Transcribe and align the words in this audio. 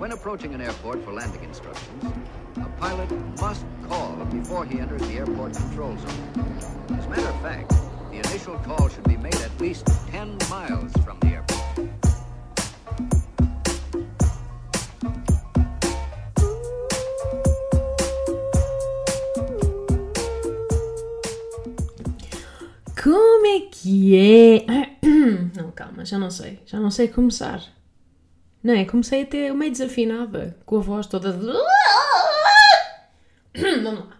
When 0.00 0.12
approaching 0.12 0.54
an 0.54 0.62
airport 0.62 1.04
for 1.04 1.12
landing 1.12 1.44
instructions, 1.44 2.04
a 2.56 2.64
pilot 2.80 3.10
must 3.38 3.66
call 3.86 4.16
before 4.32 4.64
he 4.64 4.80
enters 4.80 5.02
the 5.02 5.18
airport 5.18 5.52
control 5.52 5.94
zone. 5.98 6.64
As 6.96 7.04
a 7.04 7.08
matter 7.10 7.28
of 7.28 7.42
fact, 7.42 7.68
the 8.10 8.16
initial 8.16 8.56
call 8.60 8.88
should 8.88 9.04
be 9.04 9.18
made 9.18 9.34
at 9.34 9.50
least 9.60 9.86
10 10.10 10.38
miles 10.48 10.90
from 11.04 11.20
the 11.20 11.26
airport. 11.26 11.60
Como 22.96 23.46
é 23.46 23.60
que 23.70 24.16
é? 24.16 24.96
Não, 25.54 25.70
calma, 25.72 26.06
já 26.06 26.18
não 26.18 26.30
sei. 26.30 26.58
Já 26.64 26.80
não 26.80 26.90
sei 26.90 27.06
começar. 27.06 27.79
Não 28.62 28.74
é? 28.74 28.84
Comecei 28.84 29.22
até 29.22 29.50
meio 29.54 29.72
desafinada, 29.72 30.54
com 30.66 30.76
a 30.76 30.80
voz 30.80 31.06
toda. 31.06 31.32
de-. 31.32 31.46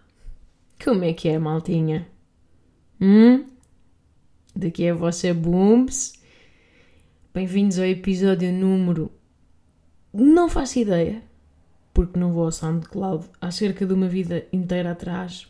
Como 0.82 1.04
é 1.04 1.12
que 1.12 1.28
é, 1.28 1.38
maltinha? 1.38 2.08
Hum? 2.98 3.44
Daqui 4.56 4.84
é 4.84 4.92
a 4.92 4.94
vossa 4.94 5.34
Booms. 5.34 6.14
Bem-vindos 7.34 7.78
ao 7.78 7.84
episódio 7.84 8.50
número. 8.50 9.12
Não 10.12 10.48
faço 10.48 10.78
ideia, 10.78 11.22
porque 11.92 12.18
não 12.18 12.32
vou 12.32 12.46
ao 12.46 12.52
SoundCloud 12.52 13.26
há 13.42 13.50
cerca 13.50 13.84
de 13.84 13.92
uma 13.92 14.08
vida 14.08 14.46
inteira 14.50 14.92
atrás. 14.92 15.46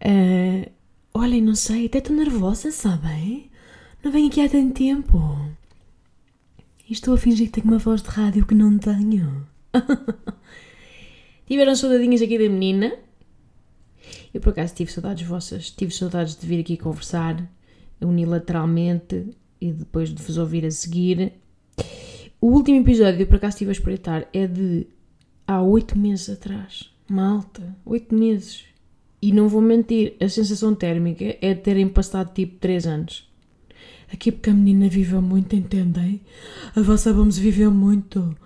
Ah, 0.00 0.70
olhem, 1.12 1.42
não 1.42 1.56
sei, 1.56 1.86
até 1.86 1.98
estou 1.98 2.14
nervosa, 2.14 2.70
sabem? 2.70 3.50
Não 4.02 4.12
venho 4.12 4.28
aqui 4.28 4.40
há 4.40 4.48
tanto 4.48 4.74
tempo. 4.74 5.18
E 6.90 6.92
estou 6.92 7.14
a 7.14 7.16
fingir 7.16 7.46
que 7.46 7.52
tenho 7.52 7.68
uma 7.68 7.78
voz 7.78 8.02
de 8.02 8.08
rádio 8.08 8.44
que 8.44 8.52
não 8.52 8.76
tenho. 8.76 9.46
Tiveram 11.46 11.76
saudadinhas 11.76 12.20
aqui 12.20 12.36
da 12.36 12.48
menina? 12.48 12.92
Eu 14.34 14.40
por 14.40 14.50
acaso 14.50 14.74
tive 14.74 14.90
saudades 14.90 15.24
vossas, 15.24 15.70
tive 15.70 15.94
saudades 15.94 16.34
de 16.34 16.44
vir 16.44 16.58
aqui 16.58 16.76
conversar 16.76 17.48
unilateralmente 18.00 19.30
e 19.60 19.70
depois 19.70 20.12
de 20.12 20.20
vos 20.20 20.36
ouvir 20.36 20.66
a 20.66 20.70
seguir. 20.72 21.34
O 22.40 22.48
último 22.48 22.80
episódio, 22.80 23.20
eu 23.20 23.26
por 23.28 23.36
acaso 23.36 23.54
estive 23.54 23.70
a 23.70 23.72
espreitar, 23.72 24.28
é 24.32 24.48
de 24.48 24.88
há 25.46 25.62
oito 25.62 25.96
meses 25.96 26.28
atrás. 26.28 26.92
Malta, 27.08 27.72
oito 27.86 28.12
meses. 28.12 28.64
E 29.22 29.30
não 29.30 29.48
vou 29.48 29.60
mentir, 29.60 30.16
a 30.20 30.28
sensação 30.28 30.74
térmica 30.74 31.36
é 31.40 31.54
terem 31.54 31.88
passado 31.88 32.34
tipo 32.34 32.58
três 32.58 32.84
anos. 32.84 33.29
Aqui 34.12 34.32
porque 34.32 34.50
a 34.50 34.54
menina 34.54 34.88
viveu 34.88 35.22
muito, 35.22 35.54
entendem? 35.54 36.20
A 36.74 36.80
vossa 36.80 37.12
vamos 37.12 37.38
viveu 37.38 37.70
muito. 37.70 38.36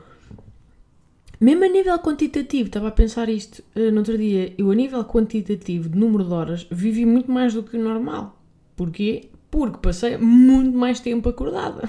Mesmo 1.40 1.64
a 1.64 1.68
nível 1.68 1.98
quantitativo, 1.98 2.68
estava 2.68 2.88
a 2.88 2.92
pensar 2.92 3.28
isto 3.28 3.62
eh, 3.74 3.90
no 3.90 3.98
outro 3.98 4.16
dia, 4.16 4.54
eu 4.56 4.70
a 4.70 4.74
nível 4.74 5.04
quantitativo 5.04 5.88
de 5.88 5.98
número 5.98 6.24
de 6.24 6.32
horas 6.32 6.66
vivi 6.70 7.04
muito 7.04 7.30
mais 7.30 7.54
do 7.54 7.62
que 7.62 7.76
o 7.76 7.82
normal. 7.82 8.40
Porquê? 8.76 9.30
Porque 9.50 9.78
passei 9.78 10.16
muito 10.16 10.76
mais 10.76 11.00
tempo 11.00 11.28
acordada. 11.28 11.88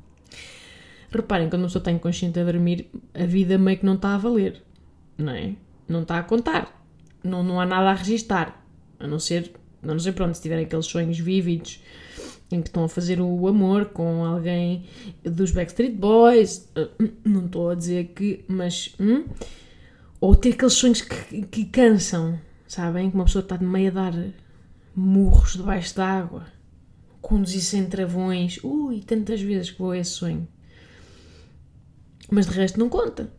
Reparem, 1.10 1.48
quando 1.48 1.62
uma 1.62 1.68
pessoa 1.68 1.80
está 1.80 1.90
inconsciente 1.90 2.38
a 2.40 2.44
dormir, 2.44 2.88
a 3.14 3.26
vida 3.26 3.58
meio 3.58 3.78
que 3.78 3.86
não 3.86 3.94
está 3.94 4.14
a 4.14 4.18
valer, 4.18 4.62
não 5.18 5.32
é? 5.32 5.54
Não 5.88 6.02
está 6.02 6.18
a 6.18 6.22
contar. 6.22 6.82
Não, 7.22 7.42
não 7.42 7.60
há 7.60 7.66
nada 7.66 7.90
a 7.90 7.94
registar. 7.94 8.64
A 8.98 9.06
não 9.06 9.18
ser, 9.18 9.52
a 9.82 9.86
não 9.86 9.98
ser 9.98 10.12
pronto, 10.12 10.34
se 10.34 10.42
tiverem 10.42 10.64
aqueles 10.64 10.86
sonhos 10.86 11.18
vívidos 11.18 11.80
em 12.54 12.62
que 12.62 12.68
estão 12.68 12.84
a 12.84 12.88
fazer 12.88 13.20
o 13.20 13.48
amor 13.48 13.86
com 13.86 14.24
alguém 14.24 14.84
dos 15.24 15.50
Backstreet 15.50 15.94
Boys. 15.94 16.68
eh, 16.76 16.88
Não 17.24 17.46
estou 17.46 17.70
a 17.70 17.74
dizer 17.74 18.12
que, 18.14 18.44
mas. 18.48 18.94
hum? 19.00 19.24
Ou 20.20 20.36
ter 20.36 20.52
aqueles 20.52 20.74
sonhos 20.74 21.00
que, 21.02 21.42
que 21.46 21.64
cansam, 21.64 22.38
sabem? 22.68 23.10
Que 23.10 23.16
uma 23.16 23.24
pessoa 23.24 23.42
está 23.42 23.56
de 23.56 23.64
meio 23.64 23.90
a 23.90 23.94
dar 23.94 24.14
murros 24.94 25.54
debaixo 25.54 25.96
d'água, 25.96 26.46
conduzir 27.20 27.60
sem 27.62 27.86
travões. 27.86 28.58
Ui, 28.62 29.00
tantas 29.00 29.40
vezes 29.40 29.70
que 29.72 29.78
vou 29.80 29.90
a 29.90 29.98
esse 29.98 30.10
sonho. 30.12 30.46
Mas 32.30 32.46
de 32.46 32.52
resto 32.52 32.78
não 32.78 32.88
conta. 32.88 33.32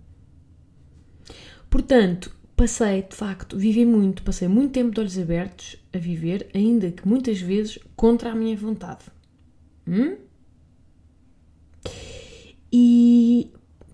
Portanto, 1.69 2.35
passei, 2.55 3.01
de 3.03 3.15
facto, 3.15 3.57
vivi 3.57 3.85
muito, 3.85 4.21
passei 4.21 4.47
muito 4.47 4.73
tempo 4.73 4.91
de 4.93 4.99
olhos 4.99 5.17
abertos 5.17 5.77
a 5.93 5.97
viver, 5.97 6.49
ainda 6.53 6.91
que 6.91 7.07
muitas 7.07 7.39
vezes 7.39 7.79
contra 7.95 8.31
a 8.31 8.35
minha 8.35 8.57
vontade. 8.57 9.05
Hum? 9.87 10.17
E. 12.71 13.51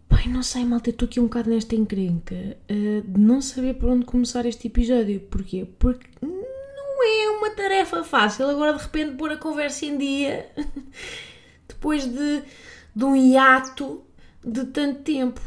Pai, 0.08 0.28
não 0.28 0.42
sei, 0.42 0.66
malta, 0.66 0.90
estou 0.90 1.06
aqui 1.06 1.20
um 1.20 1.26
bocado 1.26 1.50
nesta 1.50 1.76
encrenca 1.76 2.58
eh, 2.68 3.02
de 3.06 3.20
não 3.20 3.42
saber 3.42 3.76
por 3.76 3.90
onde 3.90 4.06
começar 4.06 4.46
este 4.46 4.68
episódio. 4.68 5.20
Porquê? 5.22 5.68
Porque 5.78 6.08
não 6.22 7.04
é 7.04 7.30
uma 7.38 7.52
tarefa 7.52 8.04
fácil 8.04 8.50
agora 8.50 8.76
de 8.76 8.84
repente 8.84 9.16
pôr 9.16 9.32
a 9.32 9.38
conversa 9.38 9.86
em 9.86 9.98
dia 9.98 10.50
depois 11.68 12.08
de, 12.08 12.44
de 12.96 13.06
um 13.06 13.16
hiato 13.16 14.04
de 14.44 14.66
tanto 14.66 15.02
tempo. 15.02 15.42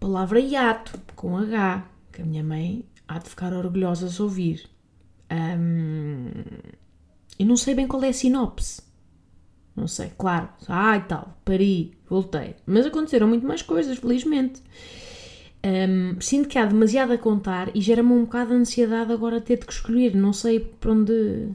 Palavra 0.00 0.40
hiato, 0.40 0.98
com 1.14 1.36
H, 1.36 1.86
que 2.12 2.22
a 2.22 2.24
minha 2.24 2.42
mãe 2.42 2.84
há 3.06 3.18
de 3.18 3.28
ficar 3.28 3.52
orgulhosa 3.52 4.08
de 4.08 4.22
ouvir. 4.22 4.68
Ahm, 5.30 6.32
eu 7.38 7.46
não 7.46 7.56
sei 7.56 7.74
bem 7.74 7.86
qual 7.86 8.02
é 8.04 8.08
a 8.08 8.12
sinopse. 8.12 8.82
Não 9.76 9.86
sei, 9.86 10.10
claro. 10.18 10.48
Ah, 10.68 10.96
e 10.96 11.02
tal, 11.02 11.38
pari, 11.44 11.96
voltei. 12.08 12.56
Mas 12.66 12.86
aconteceram 12.86 13.28
muito 13.28 13.46
mais 13.46 13.62
coisas, 13.62 13.98
felizmente. 13.98 14.62
Ahm, 15.62 16.18
sinto 16.20 16.48
que 16.48 16.58
há 16.58 16.64
demasiado 16.64 17.12
a 17.12 17.18
contar 17.18 17.70
e 17.76 17.80
gera-me 17.80 18.12
um 18.12 18.24
bocado 18.24 18.50
de 18.50 18.56
ansiedade 18.56 19.12
agora 19.12 19.40
ter 19.40 19.58
de 19.58 19.70
escolher. 19.70 20.14
Não 20.16 20.32
sei 20.32 20.60
por 20.60 20.90
onde. 20.90 21.48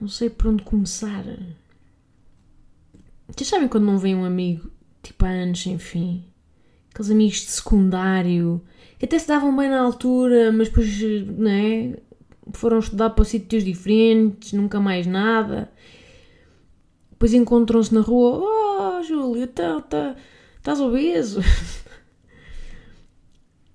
Não 0.00 0.08
sei 0.08 0.28
por 0.28 0.48
onde 0.48 0.62
começar. 0.64 1.24
Vocês 3.28 3.48
sabem 3.48 3.68
quando 3.68 3.84
não 3.84 3.98
vem 3.98 4.14
um 4.14 4.24
amigo, 4.24 4.70
tipo 5.02 5.24
há 5.24 5.28
anos 5.30 5.62
sem 5.62 5.78
fim? 5.78 6.24
Aqueles 6.90 7.10
amigos 7.10 7.36
de 7.38 7.50
secundário, 7.50 8.62
que 8.98 9.06
até 9.06 9.18
se 9.18 9.26
davam 9.26 9.56
bem 9.56 9.68
na 9.68 9.80
altura, 9.80 10.52
mas 10.52 10.68
depois, 10.68 11.00
não 11.26 11.50
é? 11.50 11.96
Foram 12.52 12.78
estudar 12.78 13.10
para 13.10 13.24
sítios 13.24 13.64
diferentes, 13.64 14.52
nunca 14.52 14.78
mais 14.80 15.06
nada. 15.06 15.72
Depois 17.10 17.32
encontram-se 17.32 17.94
na 17.94 18.00
rua. 18.00 18.42
Oh, 18.42 19.02
Júlio, 19.02 19.46
tá, 19.46 19.80
tá, 19.80 20.16
estás 20.58 20.80
obeso? 20.80 21.40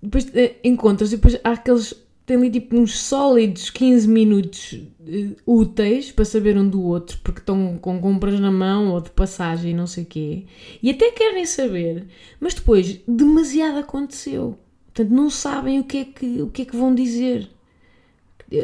Depois 0.02 0.34
eh, 0.34 0.56
encontras 0.64 1.10
depois 1.10 1.40
há 1.44 1.52
aqueles. 1.52 1.94
Tem 2.26 2.38
ali 2.38 2.52
tipo 2.52 2.78
uns 2.78 3.00
sólidos 3.00 3.72
15 3.72 4.08
minutos 4.08 4.80
eh, 5.08 5.30
úteis 5.48 6.12
para 6.12 6.24
saber 6.24 6.58
um 6.58 6.70
do 6.70 6.82
outro, 6.84 7.20
porque 7.24 7.40
estão 7.40 7.78
com 7.80 8.00
compras 8.00 8.40
na 8.40 8.52
mão 8.52 8.92
ou 8.92 9.02
de 9.02 9.10
passagem, 9.10 9.74
não 9.74 9.88
sei 9.88 10.04
o 10.04 10.08
quê. 10.08 10.46
E 10.82 10.92
até 10.92 11.12
querem 11.12 11.46
saber, 11.46 12.06
mas 12.40 12.54
depois 12.54 13.00
demasiado 13.08 13.80
aconteceu. 13.80 14.58
Portanto, 14.86 15.10
não 15.10 15.30
sabem 15.30 15.80
o 15.80 15.84
que 15.84 15.98
é 15.98 16.06
que, 16.06 16.42
o 16.42 16.50
que, 16.50 16.62
é 16.62 16.66
que 16.66 16.76
vão 16.76 16.94
dizer. 16.94 17.50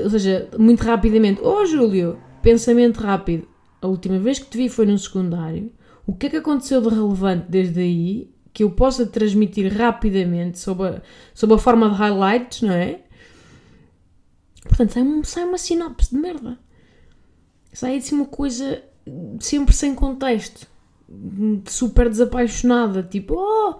Ou 0.03 0.09
seja, 0.09 0.49
muito 0.57 0.81
rapidamente. 0.83 1.41
Oh, 1.43 1.65
Júlio, 1.65 2.19
pensamento 2.41 2.97
rápido. 3.01 3.47
A 3.81 3.87
última 3.87 4.17
vez 4.17 4.39
que 4.39 4.45
te 4.49 4.57
vi 4.57 4.67
foi 4.69 4.85
no 4.85 4.97
secundário. 4.97 5.71
O 6.07 6.13
que 6.13 6.25
é 6.27 6.29
que 6.29 6.37
aconteceu 6.37 6.81
de 6.81 6.89
relevante 6.89 7.45
desde 7.49 7.79
aí 7.81 8.31
que 8.53 8.63
eu 8.63 8.71
possa 8.71 9.05
transmitir 9.05 9.71
rapidamente 9.75 10.57
sob 10.59 10.83
a, 10.87 11.01
sob 11.33 11.53
a 11.53 11.57
forma 11.57 11.89
de 11.89 11.95
highlights, 11.95 12.61
não 12.61 12.71
é? 12.73 13.01
Portanto, 14.63 14.93
sai, 14.93 15.03
um- 15.03 15.23
sai 15.23 15.43
uma 15.43 15.57
sinopse 15.57 16.09
de 16.11 16.17
merda. 16.21 16.57
Sai 17.73 17.97
assim 17.97 18.15
uma 18.15 18.25
coisa 18.25 18.81
sempre 19.39 19.75
sem 19.75 19.93
contexto. 19.93 20.67
Super 21.67 22.09
desapaixonada. 22.09 23.03
Tipo, 23.03 23.35
oh, 23.37 23.75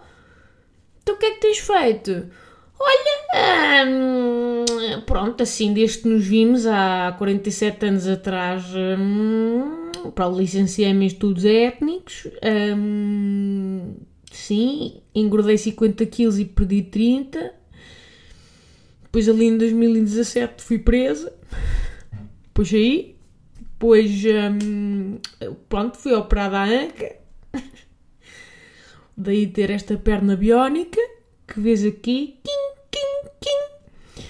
então 1.01 1.15
o 1.15 1.17
que 1.17 1.25
é 1.25 1.31
que 1.31 1.39
tens 1.41 1.57
feito? 1.59 2.27
Olha, 2.79 3.85
hum, 3.87 5.01
pronto, 5.05 5.43
assim, 5.43 5.73
desde 5.73 5.99
que 5.99 6.07
nos 6.07 6.25
vimos 6.25 6.65
há 6.65 7.15
47 7.17 7.85
anos 7.85 8.07
atrás, 8.07 8.65
hum, 8.75 10.11
para 10.13 10.29
licenciar-me 10.29 11.05
em 11.05 11.07
estudos 11.07 11.45
étnicos, 11.45 12.27
hum, 12.77 13.95
sim, 14.31 15.01
engordei 15.13 15.57
50 15.57 16.05
quilos 16.05 16.37
e 16.39 16.45
perdi 16.45 16.83
30. 16.83 17.53
Depois 19.03 19.29
ali 19.29 19.45
em 19.45 19.57
2017 19.57 20.61
fui 20.63 20.79
presa. 20.79 21.33
Depois 22.43 22.73
aí, 22.73 23.15
depois, 23.59 24.11
hum, 24.61 25.17
pronto, 25.69 25.97
fui 25.97 26.13
operada 26.13 26.59
à 26.59 26.65
anca. 26.65 27.15
Daí 29.17 29.47
ter 29.47 29.69
esta 29.69 29.97
perna 29.97 30.35
biónica 30.35 30.99
que 31.55 31.61
vês 31.61 31.85
aqui, 31.85 32.37
quim, 32.43 32.73
quim, 32.91 33.29
quim, 33.39 34.23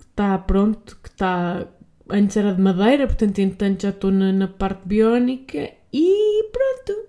está 0.00 0.36
pronto, 0.36 0.98
que 1.00 1.08
está. 1.08 1.64
Antes 2.10 2.36
era 2.36 2.52
de 2.52 2.60
madeira, 2.60 3.06
portanto, 3.06 3.38
entretanto 3.38 3.82
já 3.82 3.90
estou 3.90 4.10
na, 4.10 4.32
na 4.32 4.48
parte 4.48 4.82
biónica 4.84 5.72
e 5.92 6.50
pronto. 6.52 7.08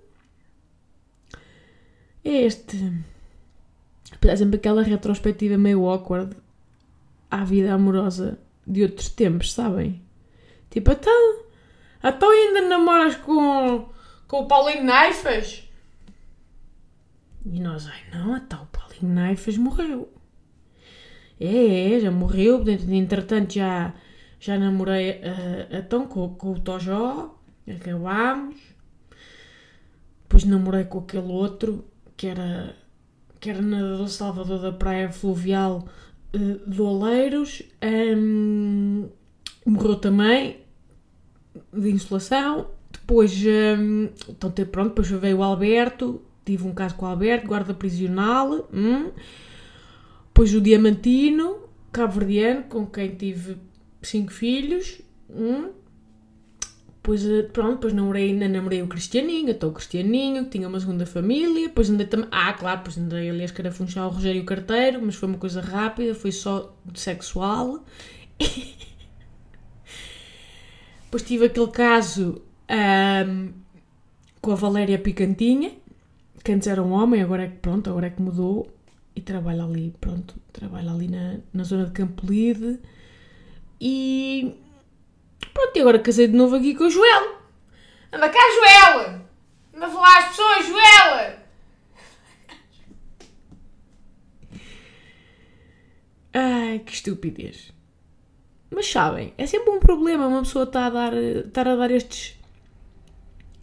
É 2.23 2.41
este. 2.43 2.77
Há 4.31 4.37
sempre 4.37 4.57
aquela 4.57 4.83
retrospectiva 4.83 5.57
meio 5.57 5.87
awkward 5.87 6.35
à 7.31 7.43
vida 7.43 7.73
amorosa 7.73 8.37
de 8.65 8.83
outros 8.83 9.09
tempos, 9.09 9.53
sabem? 9.53 10.01
Tipo, 10.69 10.91
então, 10.91 11.39
então 12.03 12.29
ainda 12.29 12.61
namoras 12.61 13.15
com, 13.15 13.89
com 14.27 14.41
o 14.41 14.47
Paulinho 14.47 14.83
Naifas? 14.83 15.66
E 17.49 17.59
nós, 17.61 17.87
ai 17.87 18.01
não, 18.11 18.35
então 18.35 18.63
o 18.63 18.65
Paulinho 18.67 19.13
Naifas 19.15 19.57
morreu. 19.57 20.11
É, 21.39 21.93
é, 21.93 21.99
já 21.99 22.11
morreu, 22.11 22.63
entretanto 22.67 23.53
já, 23.53 23.93
já 24.39 24.57
namorei 24.57 25.11
uh, 25.11 25.67
então 25.71 26.07
com, 26.07 26.35
com 26.35 26.51
o 26.51 26.59
Tojó, 26.59 27.39
acabámos. 27.67 28.55
Depois 30.23 30.43
namorei 30.43 30.83
com 30.83 30.99
aquele 30.99 31.31
outro 31.31 31.85
que 32.17 32.27
era, 32.27 32.75
que 33.39 33.49
era 33.49 33.61
nadador 33.61 34.09
Salvador 34.09 34.59
da 34.59 34.73
Praia 34.73 35.09
Fluvial 35.09 35.87
uh, 36.35 36.69
de 36.69 36.81
Oleiros. 36.81 37.63
Um, 37.81 39.07
morreu 39.65 39.95
também 39.95 40.57
de 41.71 41.91
insolação. 41.91 42.71
Depois, 42.91 43.33
um, 43.45 44.09
então, 44.27 44.51
pronto, 44.51 44.89
depois 44.89 45.09
veio 45.09 45.37
o 45.37 45.43
Alberto, 45.43 46.26
tive 46.47 46.65
um 46.65 46.73
caso 46.73 46.95
com 46.95 47.05
o 47.05 47.09
Alberto, 47.09 47.47
guarda 47.47 47.73
prisional. 47.73 48.69
Hum. 48.73 49.11
Depois 50.27 50.53
o 50.53 50.61
Diamantino, 50.61 51.57
cabo-verdiano, 51.91 52.63
com 52.63 52.85
quem 52.85 53.15
tive 53.15 53.57
cinco 54.01 54.31
filhos. 54.31 55.01
Hum. 55.29 55.71
Depois, 57.07 57.25
eh, 57.25 57.43
pronto, 57.43 57.75
depois 57.75 57.93
namorei, 57.93 58.33
namorei 58.33 58.81
o 58.81 58.87
Cristianinho, 58.87 59.51
estou 59.51 59.69
o 59.69 59.73
Cristianinho, 59.73 60.45
que 60.45 60.51
tinha 60.51 60.67
uma 60.67 60.79
segunda 60.79 61.05
família. 61.05 61.67
Depois 61.67 61.89
andei 61.89 62.07
também. 62.07 62.27
Ah, 62.31 62.53
claro, 62.53 62.79
depois 62.79 62.97
andei 62.97 63.29
ali 63.29 63.41
a 63.41 63.45
escarafunchar 63.45 64.07
o 64.07 64.09
Rogério 64.09 64.43
Carteiro, 64.45 65.01
mas 65.01 65.15
foi 65.15 65.29
uma 65.29 65.37
coisa 65.37 65.61
rápida, 65.61 66.13
foi 66.15 66.31
só 66.31 66.75
sexual. 66.93 67.83
depois 71.05 71.23
tive 71.23 71.45
aquele 71.45 71.71
caso 71.71 72.41
um, 72.69 73.53
com 74.41 74.51
a 74.51 74.55
Valéria 74.55 74.99
Picantinha, 74.99 75.71
que 76.47 76.53
antes 76.53 76.69
era 76.69 76.81
um 76.81 76.93
homem, 76.93 77.21
agora 77.21 77.43
é 77.43 77.47
que 77.49 77.57
pronto, 77.57 77.89
agora 77.89 78.07
é 78.07 78.09
que 78.09 78.21
mudou 78.21 78.73
e 79.13 79.19
trabalha 79.19 79.65
ali, 79.65 79.93
pronto, 79.99 80.33
trabalha 80.53 80.91
ali 80.91 81.09
na, 81.09 81.39
na 81.51 81.65
zona 81.65 81.87
de 81.87 81.91
Campolide 81.91 82.79
e 83.81 84.55
pronto, 85.53 85.75
e 85.75 85.81
agora 85.81 85.99
casei 85.99 86.25
de 86.25 86.37
novo 86.37 86.55
aqui 86.55 86.73
com 86.73 86.85
o 86.85 86.89
Joel. 86.89 87.35
Anda 88.13 88.29
cá, 88.29 88.39
Joel! 88.39 89.21
Anda 89.75 89.89
falar 89.89 90.19
às 90.19 90.29
pessoas, 90.29 90.67
Joel! 90.67 91.39
Ai, 96.33 96.79
que 96.79 96.93
estupidez. 96.93 97.73
Mas 98.71 98.89
sabem, 98.89 99.33
é 99.37 99.45
sempre 99.45 99.69
um 99.69 99.81
problema 99.81 100.27
uma 100.27 100.43
pessoa 100.43 100.63
estar 100.63 100.85
a 100.85 100.89
dar, 100.89 101.13
estar 101.13 101.67
a 101.67 101.75
dar 101.75 101.91
estes, 101.91 102.39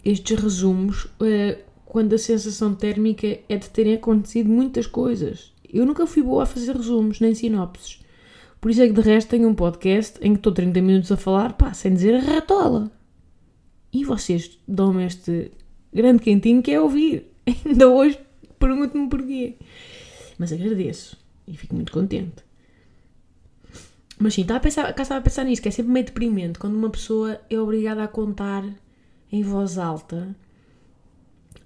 estes 0.05 0.39
resumos 0.39 1.07
uh, 1.07 1.73
quando 1.95 2.13
a 2.13 2.19
sensação 2.19 2.75
térmica 2.75 3.39
é 3.49 3.57
de 3.57 3.71
terem 3.71 3.95
acontecido 3.95 4.51
muitas 4.51 4.85
coisas. 4.85 5.53
Eu 5.73 5.87
nunca 5.87 6.09
fui 6.09 6.25
boa 6.25 6.43
a 6.43 6.47
fazer 6.47 6.75
resumos, 6.75 7.21
nem 7.21 7.37
sinopses. 7.37 8.01
Por 8.61 8.73
isso 8.73 8.83
é 8.83 8.89
que 8.89 8.93
de 8.93 9.01
resto 9.01 9.29
tenho 9.29 9.49
um 9.49 9.55
podcast 9.55 10.19
em 10.21 10.33
que 10.33 10.41
estou 10.41 10.53
30 10.53 10.83
minutos 10.83 11.13
a 11.13 11.17
falar, 11.17 11.53
pá, 11.53 11.73
sem 11.73 11.95
dizer 11.95 12.19
ratola. 12.19 12.91
E 13.93 14.05
vocês 14.05 14.59
dão-me 14.67 15.07
este 15.07 15.53
grande 15.93 16.21
quentinho 16.21 16.61
que 16.65 16.73
é 16.73 16.81
ouvir. 16.81 17.31
Ainda 17.65 17.89
hoje 17.89 18.19
pergunto-me 18.59 19.09
porquê. 19.09 19.55
Mas 20.37 20.53
agradeço 20.53 21.17
e 21.47 21.57
fico 21.57 21.77
muito 21.77 21.93
contente. 21.93 22.43
Mas 24.19 24.35
sim, 24.35 24.43
estava 24.43 24.59
a 24.59 24.63
pensar, 24.63 24.93
cá 24.93 25.03
estava 25.05 25.21
a 25.21 25.23
pensar 25.23 25.45
nisso, 25.45 25.63
que 25.63 25.69
é 25.69 25.71
sempre 25.71 25.93
meio 25.93 26.07
deprimente 26.07 26.59
quando 26.59 26.75
uma 26.75 26.91
pessoa 26.91 27.41
é 27.49 27.57
obrigada 27.57 28.03
a 28.03 28.09
contar 28.09 28.65
em 29.31 29.45
voz 29.45 29.79
alta 29.79 30.35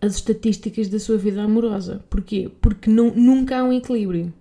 as 0.00 0.16
estatísticas 0.16 0.88
da 0.88 0.98
sua 0.98 1.16
vida 1.16 1.42
amorosa. 1.42 2.04
Porquê? 2.08 2.50
Porque 2.60 2.90
não, 2.90 3.10
nunca 3.10 3.58
há 3.58 3.64
um 3.64 3.72
equilíbrio. 3.72 4.32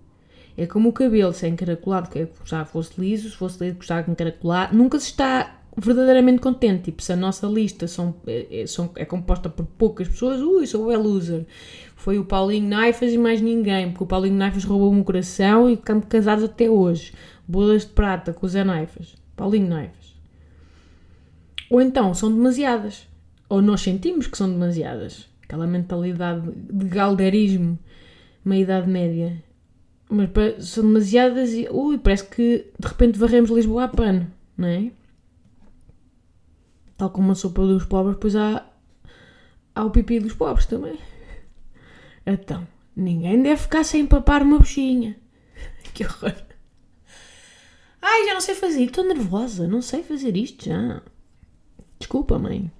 É 0.56 0.66
como 0.66 0.90
o 0.90 0.94
cabelo, 0.94 1.34
se 1.34 1.46
é 1.46 1.50
encaracolado, 1.50 2.10
que 2.10 2.20
é 2.20 2.26
que 2.26 2.66
fosse 2.66 3.00
liso, 3.00 3.30
se 3.30 3.36
fosse 3.36 3.64
liso, 3.64 3.78
gostava 3.78 4.04
que 4.04 4.12
encaracolado. 4.12 4.76
Nunca 4.76 5.00
se 5.00 5.08
está 5.08 5.58
verdadeiramente 5.78 6.42
contente. 6.42 6.86
Tipo, 6.86 7.02
se 7.04 7.14
a 7.14 7.16
nossa 7.16 7.46
lista 7.48 7.88
são, 7.88 8.16
é, 8.26 8.62
é 8.62 8.68
são, 8.68 8.90
é 8.96 9.06
composta 9.06 9.50
por 9.50 9.66
poucas 9.66 10.08
pessoas, 10.08 10.42
ui, 10.42 10.66
sou 10.66 10.88
o 10.88 10.98
loser. 10.98 11.46
Foi 11.96 12.18
o 12.18 12.26
Paulinho 12.26 12.68
Naifas 12.68 13.14
e 13.14 13.18
mais 13.18 13.42
ninguém, 13.42 13.92
porque 13.92 14.04
o 14.04 14.08
Paulinho 14.08 14.36
Naifas 14.36 14.64
roubou-me 14.64 15.02
o 15.02 15.04
coração 15.04 15.70
e 15.70 15.76
ficamos 15.76 16.06
casados 16.08 16.44
até 16.44 16.70
hoje. 16.70 17.14
Bodas 17.48 17.86
de 17.86 17.92
prata 17.92 18.34
com 18.34 18.46
o 18.46 18.50
Zé 18.50 18.64
Naifas. 18.64 19.16
Paulinho 19.36 19.68
Naifas. 19.68 20.16
Ou 21.70 21.82
então, 21.82 22.14
são 22.14 22.32
demasiadas. 22.32 23.08
Ou 23.50 23.62
nós 23.62 23.82
sentimos 23.82 24.28
que 24.28 24.38
são 24.38 24.50
demasiadas. 24.50 25.28
Aquela 25.48 25.66
mentalidade 25.66 26.52
de 26.52 26.86
galderismo, 26.90 27.80
meia 28.44 28.64
idade 28.64 28.90
média. 28.90 29.42
Mas 30.10 30.30
são 30.68 30.84
demasiadas 30.84 31.54
e. 31.54 31.70
Ui, 31.72 31.98
parece 31.98 32.28
que 32.28 32.70
de 32.78 32.88
repente 32.88 33.18
varremos 33.18 33.50
Lisboa 33.50 33.86
a 33.86 33.88
pano, 33.88 34.30
não 34.58 34.68
é? 34.68 34.92
Tal 36.98 37.10
como 37.12 37.32
a 37.32 37.36
sopa 37.36 37.62
dos 37.62 37.86
pobres, 37.86 38.18
pois 38.20 38.36
há, 38.36 38.66
há 39.74 39.86
o 39.86 39.92
pipi 39.92 40.20
dos 40.20 40.34
pobres 40.34 40.66
também. 40.66 40.98
Então, 42.26 42.68
ninguém 42.94 43.42
deve 43.42 43.62
ficar 43.62 43.86
sem 43.86 44.06
papar 44.06 44.42
uma 44.44 44.60
bichinha. 44.60 45.16
Que 45.94 46.04
horror. 46.04 46.36
Ai, 48.02 48.26
já 48.26 48.34
não 48.34 48.42
sei 48.42 48.54
fazer. 48.54 48.84
Estou 48.84 49.04
nervosa. 49.04 49.68
Não 49.68 49.82
sei 49.82 50.04
fazer 50.04 50.36
isto 50.38 50.66
já. 50.66 51.02
Desculpa, 51.98 52.38
mãe. 52.38 52.72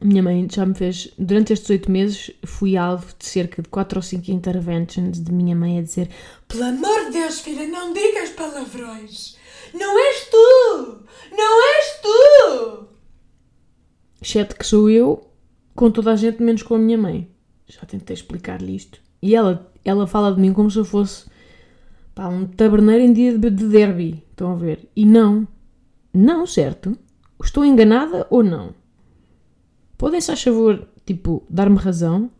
Minha 0.00 0.22
mãe 0.22 0.46
já 0.48 0.64
me 0.64 0.74
fez. 0.74 1.12
Durante 1.18 1.52
estes 1.52 1.68
oito 1.70 1.90
meses, 1.90 2.30
fui 2.44 2.76
alvo 2.76 3.06
de 3.18 3.26
cerca 3.26 3.60
de 3.60 3.68
4 3.68 3.98
ou 3.98 4.02
5 4.02 4.30
interventions 4.30 5.20
de 5.20 5.32
minha 5.32 5.56
mãe 5.56 5.78
a 5.78 5.82
dizer: 5.82 6.08
Pelo 6.46 6.64
amor 6.64 7.06
de 7.06 7.12
Deus, 7.12 7.40
filha, 7.40 7.66
não 7.66 7.92
digas 7.92 8.30
palavrões. 8.30 9.36
Não 9.74 9.98
és 9.98 10.28
tu! 10.30 11.04
Não 11.32 11.76
és 11.76 12.00
tu! 12.00 12.88
Exceto 14.22 14.56
que 14.56 14.66
sou 14.66 14.88
eu, 14.88 15.28
com 15.74 15.90
toda 15.90 16.12
a 16.12 16.16
gente, 16.16 16.42
menos 16.42 16.62
com 16.62 16.76
a 16.76 16.78
minha 16.78 16.96
mãe. 16.96 17.28
Já 17.66 17.80
tentei 17.82 18.14
explicar-lhe 18.14 18.76
isto. 18.76 19.00
E 19.20 19.34
ela, 19.34 19.70
ela 19.84 20.06
fala 20.06 20.32
de 20.32 20.40
mim 20.40 20.52
como 20.52 20.70
se 20.70 20.78
eu 20.78 20.84
fosse 20.84 21.26
pá, 22.14 22.28
um 22.28 22.46
taberneiro 22.46 23.02
em 23.02 23.12
dia 23.12 23.36
de 23.36 23.50
derby. 23.50 24.24
Estão 24.30 24.52
a 24.52 24.56
ver? 24.56 24.88
E 24.94 25.04
não. 25.04 25.46
Não, 26.14 26.46
certo? 26.46 26.96
Estou 27.42 27.64
enganada 27.64 28.26
ou 28.30 28.44
não? 28.44 28.74
Podem, 29.98 30.20
se 30.20 30.30
a 30.30 30.36
favor, 30.36 30.88
tipo, 31.04 31.42
dar-me 31.50 31.76
razão. 31.76 32.30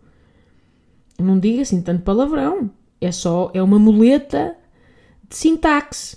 Não 1.18 1.38
diga 1.38 1.62
assim 1.62 1.82
tanto 1.82 2.04
palavrão. 2.04 2.70
É 3.00 3.10
só, 3.10 3.50
é 3.52 3.60
uma 3.60 3.78
muleta 3.78 4.56
de 5.28 5.36
sintaxe. 5.36 6.16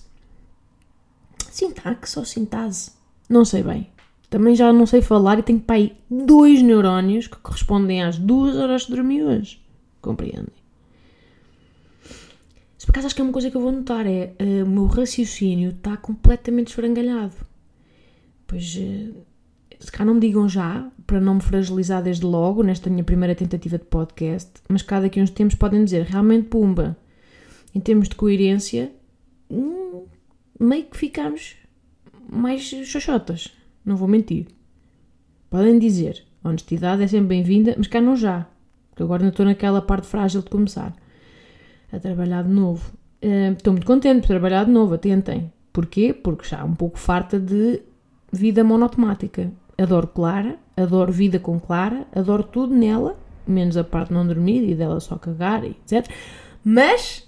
Sintaxe 1.50 2.20
ou 2.20 2.26
sintase? 2.26 2.92
Não 3.28 3.44
sei 3.44 3.64
bem. 3.64 3.90
Também 4.30 4.56
já 4.56 4.72
não 4.72 4.86
sei 4.86 5.02
falar 5.02 5.40
e 5.40 5.44
tenho 5.44 5.60
para 5.60 5.76
aí 5.76 5.98
dois 6.10 6.62
neurónios 6.62 7.28
que 7.28 7.38
correspondem 7.38 8.04
às 8.04 8.18
duas 8.18 8.56
horas 8.56 8.84
de 8.84 8.96
dormir 8.96 9.24
hoje. 9.24 9.60
Compreendem? 10.00 10.62
Se 12.78 12.86
por 12.86 12.92
acaso 12.92 13.08
acho 13.08 13.16
que 13.16 13.22
é 13.22 13.24
uma 13.24 13.34
coisa 13.34 13.52
que 13.52 13.58
eu 13.58 13.62
vou 13.62 13.72
notar 13.72 14.08
é 14.08 14.34
uh, 14.40 14.66
o 14.66 14.70
meu 14.70 14.86
raciocínio 14.86 15.72
está 15.72 15.98
completamente 15.98 16.70
esfrangalhado. 16.70 17.36
Pois 18.48 18.76
uh, 18.76 19.16
se 19.82 19.92
cá 19.92 20.06
não 20.06 20.14
me 20.14 20.20
digam 20.20 20.48
já, 20.48 20.88
para 21.08 21.20
não 21.20 21.36
me 21.36 21.42
fragilizar 21.42 22.04
desde 22.04 22.24
logo, 22.24 22.62
nesta 22.62 22.90
minha 22.90 23.04
primeira 23.04 23.34
tentativa 23.34 23.78
de 23.78 23.86
podcast, 23.86 24.52
mas 24.70 24.84
cada 24.84 25.10
que 25.10 25.20
uns 25.20 25.32
tempos 25.32 25.56
podem 25.56 25.84
dizer, 25.84 26.04
realmente 26.04 26.48
pumba, 26.50 26.96
em 27.74 27.80
termos 27.80 28.08
de 28.08 28.16
coerência, 28.16 28.92
hum, 29.50 30.06
meio 30.60 30.86
que 30.86 30.96
ficamos 30.96 31.56
mais 32.32 32.64
xoxotas, 32.64 33.52
não 33.84 33.96
vou 33.96 34.08
mentir. 34.08 34.48
Podem 35.50 35.80
dizer, 35.80 36.24
honestidade 36.44 37.02
é 37.02 37.08
sempre 37.08 37.30
bem-vinda, 37.30 37.74
mas 37.76 37.88
cá 37.88 38.00
não 38.00 38.16
já, 38.16 38.48
porque 38.90 39.04
agora 39.04 39.24
não 39.24 39.30
estou 39.30 39.46
naquela 39.46 39.82
parte 39.82 40.08
frágil 40.08 40.42
de 40.44 40.50
começar 40.50 40.96
a 41.92 42.00
trabalhar 42.00 42.44
de 42.44 42.52
novo. 42.52 42.94
Uh, 43.22 43.54
estou 43.54 43.74
muito 43.74 43.86
contente 43.86 44.22
por 44.22 44.28
trabalhar 44.28 44.66
de 44.66 44.72
novo, 44.72 44.94
atentem. 44.94 45.52
Porquê? 45.74 46.14
Porque 46.14 46.48
já 46.48 46.64
um 46.64 46.76
pouco 46.76 47.00
farta 47.00 47.40
de 47.40 47.82
vida 48.32 48.64
monotemática. 48.64 49.52
Adoro 49.82 50.08
Clara, 50.08 50.60
adoro 50.76 51.12
vida 51.12 51.40
com 51.40 51.60
Clara, 51.60 52.06
adoro 52.14 52.44
tudo 52.44 52.76
nela, 52.76 53.18
menos 53.48 53.76
a 53.78 53.84
parte 53.84 54.14
não 54.14 54.28
dormir 54.28 54.70
e 54.70 54.76
dela 54.76 55.00
só 55.00 55.18
cagar 55.18 55.64
etc. 55.64 56.08
Mas, 56.64 57.28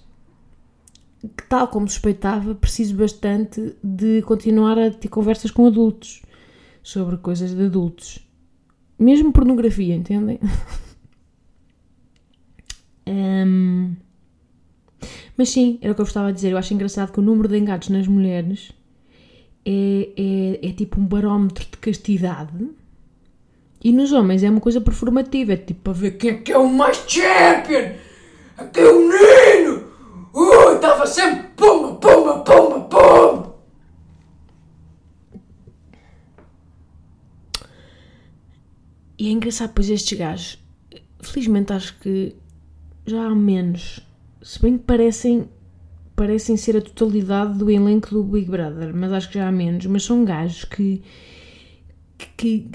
tal 1.50 1.68
como 1.68 1.88
suspeitava, 1.88 2.54
preciso 2.54 2.96
bastante 2.96 3.76
de 3.84 4.22
continuar 4.24 4.78
a 4.78 4.92
ter 4.92 5.08
conversas 5.08 5.50
com 5.50 5.66
adultos 5.66 6.22
sobre 6.84 7.18
coisas 7.18 7.56
de 7.56 7.66
adultos. 7.66 8.20
Mesmo 9.00 9.32
pornografia, 9.32 9.96
entendem? 9.96 10.40
Mas 15.38 15.50
sim, 15.50 15.80
era 15.82 15.92
o 15.92 15.96
que 15.96 16.02
eu 16.02 16.06
estava 16.06 16.28
a 16.28 16.32
dizer. 16.32 16.52
Eu 16.52 16.58
acho 16.58 16.74
engraçado 16.74 17.12
que 17.12 17.20
o 17.20 17.24
número 17.24 17.48
de 17.48 17.58
engates 17.58 17.90
nas 17.90 18.08
mulheres 18.08 18.72
é, 19.66 20.10
é, 20.18 20.70
é 20.70 20.72
tipo 20.74 21.00
um 21.00 21.06
barómetro 21.06 21.66
de 21.66 21.78
castidade. 21.78 22.70
E 23.84 23.92
nos 23.92 24.14
homens 24.14 24.44
é 24.44 24.50
uma 24.50 24.62
coisa 24.62 24.80
performativa. 24.80 25.54
É 25.54 25.58
tipo 25.58 25.82
para 25.82 25.94
ver 25.94 26.12
quem 26.12 26.30
é 26.32 26.34
que 26.36 26.52
é 26.52 26.58
o 26.58 26.70
mais 26.70 26.98
champion. 27.08 27.96
Aqui 28.58 28.80
é 28.80 28.90
o 28.90 29.00
menino. 29.00 29.84
Uh, 30.34 30.76
estava 30.76 31.06
sempre 31.06 31.50
pumba, 31.56 31.96
pumba, 31.96 32.40
pumba, 32.40 32.82
pumba. 32.82 33.56
E 39.18 39.28
é 39.28 39.32
engraçado, 39.32 39.72
pois 39.74 39.90
estes 39.90 40.18
gajos, 40.18 40.60
felizmente 41.22 41.72
acho 41.72 41.98
que 42.00 42.36
já 43.06 43.26
há 43.26 43.36
menos. 43.36 44.00
Se 44.42 44.62
bem 44.62 44.78
que 44.78 44.84
parecem, 44.84 45.48
parecem 46.16 46.56
ser 46.58 46.78
a 46.78 46.82
totalidade 46.82 47.58
do 47.58 47.70
elenco 47.70 48.10
do 48.10 48.24
Big 48.24 48.50
Brother, 48.50 48.94
mas 48.96 49.12
acho 49.12 49.30
que 49.30 49.36
já 49.36 49.48
há 49.48 49.52
menos. 49.52 49.86
Mas 49.86 50.04
são 50.04 50.24
gajos 50.24 50.66
que, 50.66 51.02
que, 52.18 52.28
que, 52.38 52.70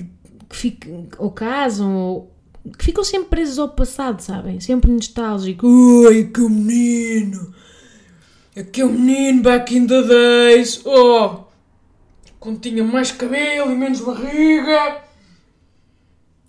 que 0.49 0.57
ficam, 0.57 1.07
ou 1.19 1.31
casam, 1.31 1.95
ou 1.97 2.33
que 2.77 2.85
ficam 2.85 3.05
sempre 3.05 3.31
presos 3.31 3.59
ao 3.59 3.69
passado, 3.69 4.21
sabem? 4.21 4.61
Sempre 4.61 4.91
nostálgicos. 4.91 5.69
Ui, 5.69 6.25
que 6.25 6.41
menino! 6.41 7.55
Aquele 8.57 8.93
menino 8.93 9.43
back 9.43 9.77
in 9.77 9.87
the 9.87 10.03
days! 10.03 10.85
Oh! 10.85 11.45
Quando 12.41 12.61
tinha 12.61 12.83
mais 12.83 13.13
cabelo 13.13 13.71
e 13.71 13.75
menos 13.75 14.01
barriga! 14.01 15.03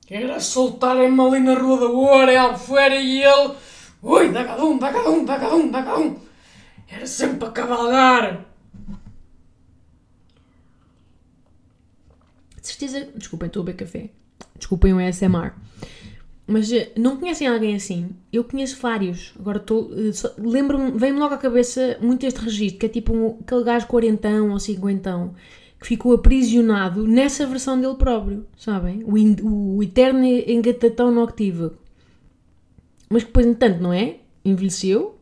Era 0.10 0.40
soltarem-me 0.40 1.22
ali 1.22 1.40
na 1.40 1.54
Rua 1.54 1.80
da 1.80 1.86
Oura, 1.86 2.34
em 2.34 2.38
Albufeira, 2.38 2.96
e 2.96 3.22
ele... 3.22 3.54
Ui, 4.02 4.30
dá 4.30 4.44
cada 4.44 4.66
um, 4.66 4.78
dá 4.78 4.92
cada 4.92 5.10
um, 5.12 5.24
dá 5.24 5.40
cada 5.40 5.56
um, 5.56 5.70
dá 5.70 5.84
cada 5.84 6.00
um! 6.00 6.29
Era 6.92 7.06
sempre 7.08 7.48
a 7.48 7.52
cavalgar! 7.52 8.46
De 12.62 12.68
certeza... 12.68 13.08
Desculpem, 13.16 13.48
estou 13.48 13.62
a 13.62 13.66
beber 13.66 13.78
café. 13.86 14.10
Desculpem 14.58 14.94
o 14.94 15.00
ASMR. 15.00 15.54
Mas 16.48 16.72
eh, 16.72 16.92
não 16.98 17.18
conhecem 17.18 17.48
alguém 17.48 17.76
assim? 17.76 18.10
Eu 18.34 18.44
conheço 18.44 18.80
vários. 18.82 19.34
Agora 19.40 19.60
estou. 19.60 19.92
eh, 19.94 20.12
Lembro-me, 20.38 20.92
vem-me 20.98 21.20
logo 21.20 21.34
à 21.36 21.38
cabeça 21.38 21.98
muito 22.02 22.26
este 22.26 22.40
registro, 22.40 22.80
que 22.80 22.86
é 22.88 22.90
tipo 22.90 23.14
um, 23.14 23.38
aquele 23.40 23.64
gajo 23.64 23.88
quarentão 23.88 24.50
ou 24.52 24.60
cinquentão 24.60 25.36
que 25.80 25.88
ficou 25.88 26.14
aprisionado 26.14 27.08
nessa 27.08 27.46
versão 27.46 27.80
dele 27.80 27.96
próprio, 27.96 28.46
sabem? 28.58 29.02
O, 29.06 29.18
in- 29.18 29.38
o 29.42 29.82
eterno 29.82 30.26
engatatão 30.26 31.10
noctívago. 31.12 31.78
Mas 33.10 33.24
que 33.24 33.28
depois, 33.28 33.46
entanto, 33.46 33.80
não 33.80 33.94
é? 33.94 34.18
Envelheceu 34.44 35.18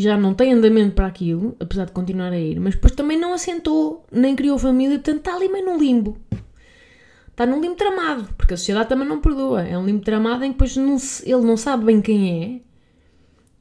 já 0.00 0.16
não 0.16 0.34
tem 0.34 0.52
andamento 0.52 0.94
para 0.94 1.06
aquilo, 1.06 1.56
apesar 1.58 1.86
de 1.86 1.92
continuar 1.92 2.32
a 2.32 2.38
ir, 2.38 2.60
mas 2.60 2.74
depois 2.74 2.94
também 2.94 3.18
não 3.18 3.32
assentou, 3.32 4.04
nem 4.12 4.36
criou 4.36 4.58
família, 4.58 4.98
portanto 4.98 5.18
está 5.18 5.34
ali 5.34 5.48
meio 5.48 5.64
no 5.66 5.78
limbo 5.78 6.18
está 7.30 7.44
num 7.44 7.60
limbo 7.60 7.74
tramado, 7.74 8.30
porque 8.38 8.54
a 8.54 8.56
sociedade 8.56 8.88
também 8.88 9.06
não 9.06 9.20
perdoa. 9.20 9.62
É 9.62 9.76
um 9.76 9.84
limbo 9.84 10.02
tramado 10.02 10.42
em 10.42 10.48
que 10.48 10.54
depois 10.54 10.74
não 10.74 10.98
se- 10.98 11.30
ele 11.30 11.42
não 11.42 11.54
sabe 11.54 11.84
bem 11.84 12.00
quem 12.00 12.42
é 12.42 12.60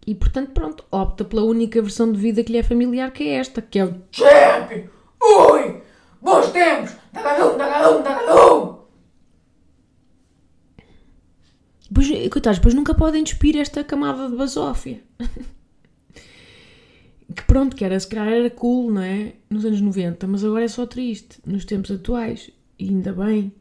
e, 0.08 0.16
portanto, 0.16 0.52
pronto, 0.52 0.86
opta 0.90 1.26
pela 1.26 1.44
única 1.44 1.82
versão 1.82 2.10
de 2.10 2.18
vida 2.18 2.42
que 2.42 2.54
lhe 2.54 2.58
é 2.58 2.64
familiar, 2.64 3.12
que 3.12 3.24
é 3.26 3.34
esta, 3.34 3.62
que 3.62 3.78
é 3.78 3.84
o 3.84 3.94
Champion! 4.14 4.86
Ui! 5.22 5.82
Bons 6.22 6.52
tempos! 6.52 6.94
Dagadum, 7.12 7.58
dagadum, 7.58 8.02
dagadum! 8.02 8.76
Pois, 11.94 12.08
coitados, 12.30 12.60
depois 12.60 12.74
nunca 12.74 12.94
podem 12.96 13.24
despir 13.24 13.58
esta 13.58 13.84
camada 13.84 14.30
de 14.30 14.38
basófia. 14.38 15.04
pronto, 17.56 17.74
que 17.74 17.86
era, 17.86 17.98
se 17.98 18.06
calhar 18.08 18.28
era 18.28 18.50
cool, 18.50 18.92
não 18.92 19.02
é? 19.02 19.34
Nos 19.50 19.64
anos 19.64 19.80
90, 19.80 20.28
mas 20.28 20.44
agora 20.44 20.66
é 20.66 20.68
só 20.68 20.86
triste, 20.86 21.40
nos 21.46 21.64
tempos 21.64 21.90
atuais. 21.90 22.52
E 22.78 22.90
ainda 22.90 23.14
bem. 23.14 23.54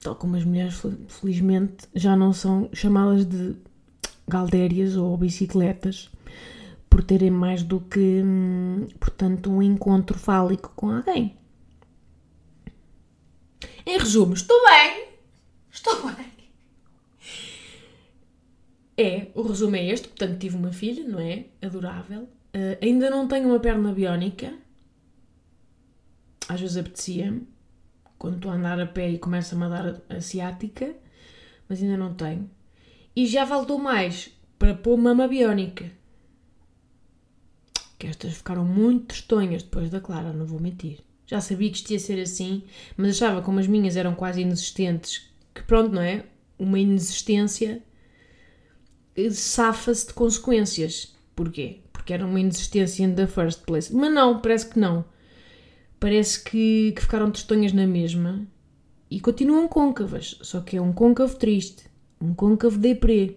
Tal 0.00 0.16
como 0.16 0.36
as 0.36 0.42
mulheres, 0.44 0.74
fel- 0.74 0.96
felizmente, 1.06 1.86
já 1.94 2.16
não 2.16 2.32
são 2.32 2.70
chamadas 2.72 3.26
de 3.26 3.54
galdérias 4.26 4.96
ou 4.96 5.14
bicicletas 5.18 6.08
por 6.88 7.04
terem 7.04 7.30
mais 7.30 7.62
do 7.62 7.78
que, 7.78 8.22
hum, 8.24 8.86
portanto, 8.98 9.50
um 9.50 9.62
encontro 9.62 10.18
fálico 10.18 10.72
com 10.74 10.90
alguém. 10.90 11.36
Em 13.84 13.98
resumo, 13.98 14.32
estou 14.32 14.56
bem. 14.64 15.08
Estou 15.70 16.06
bem. 16.06 16.31
É, 19.02 19.32
o 19.34 19.42
resumo 19.42 19.74
é 19.74 19.84
este. 19.88 20.06
Portanto, 20.06 20.38
tive 20.38 20.56
uma 20.56 20.72
filha, 20.72 21.02
não 21.08 21.18
é? 21.18 21.46
Adorável. 21.60 22.28
Ah, 22.54 22.78
ainda 22.80 23.10
não 23.10 23.26
tenho 23.26 23.48
uma 23.48 23.58
perna 23.58 23.92
biónica. 23.92 24.54
Às 26.48 26.60
vezes 26.60 26.76
apetecia-me. 26.76 27.48
Quando 28.16 28.36
estou 28.36 28.52
a 28.52 28.54
andar 28.54 28.80
a 28.80 28.86
pé 28.86 29.10
e 29.10 29.18
começa-me 29.18 29.64
a 29.64 29.68
dar 29.68 30.02
a 30.08 30.20
ciática. 30.20 30.94
Mas 31.68 31.82
ainda 31.82 31.96
não 31.96 32.14
tenho. 32.14 32.48
E 33.16 33.26
já 33.26 33.46
faltou 33.46 33.78
mais 33.78 34.30
para 34.58 34.74
pôr 34.74 34.96
mama 34.96 35.26
biónica. 35.26 35.90
Que 37.98 38.06
estas 38.06 38.34
ficaram 38.34 38.64
muito 38.64 39.06
tristonhas 39.06 39.62
depois 39.62 39.90
da 39.90 40.00
Clara, 40.00 40.32
não 40.32 40.46
vou 40.46 40.60
mentir. 40.60 41.00
Já 41.26 41.40
sabia 41.40 41.70
que 41.70 41.76
isto 41.76 41.90
ia 41.90 41.98
ser 41.98 42.20
assim, 42.20 42.62
mas 42.96 43.10
achava 43.10 43.42
como 43.42 43.58
as 43.58 43.66
minhas 43.66 43.96
eram 43.96 44.14
quase 44.14 44.42
inexistentes, 44.42 45.30
que 45.54 45.62
pronto, 45.62 45.94
não 45.94 46.02
é? 46.02 46.24
Uma 46.58 46.78
inexistência 46.78 47.82
safa-se 49.30 50.08
de 50.08 50.14
consequências. 50.14 51.14
Porquê? 51.34 51.80
Porque 51.92 52.12
era 52.12 52.26
uma 52.26 52.40
inexistência 52.40 53.04
in 53.04 53.14
the 53.14 53.26
first 53.26 53.62
place. 53.62 53.94
Mas 53.94 54.12
não, 54.12 54.40
parece 54.40 54.68
que 54.68 54.78
não. 54.78 55.04
Parece 55.98 56.42
que, 56.42 56.92
que 56.92 57.02
ficaram 57.02 57.30
tristonhas 57.30 57.72
na 57.72 57.86
mesma 57.86 58.46
e 59.10 59.20
continuam 59.20 59.68
côncavas, 59.68 60.38
só 60.40 60.60
que 60.62 60.76
é 60.76 60.80
um 60.80 60.92
côncavo 60.92 61.36
triste, 61.36 61.84
um 62.20 62.34
côncavo 62.34 62.78
deprê. 62.78 63.36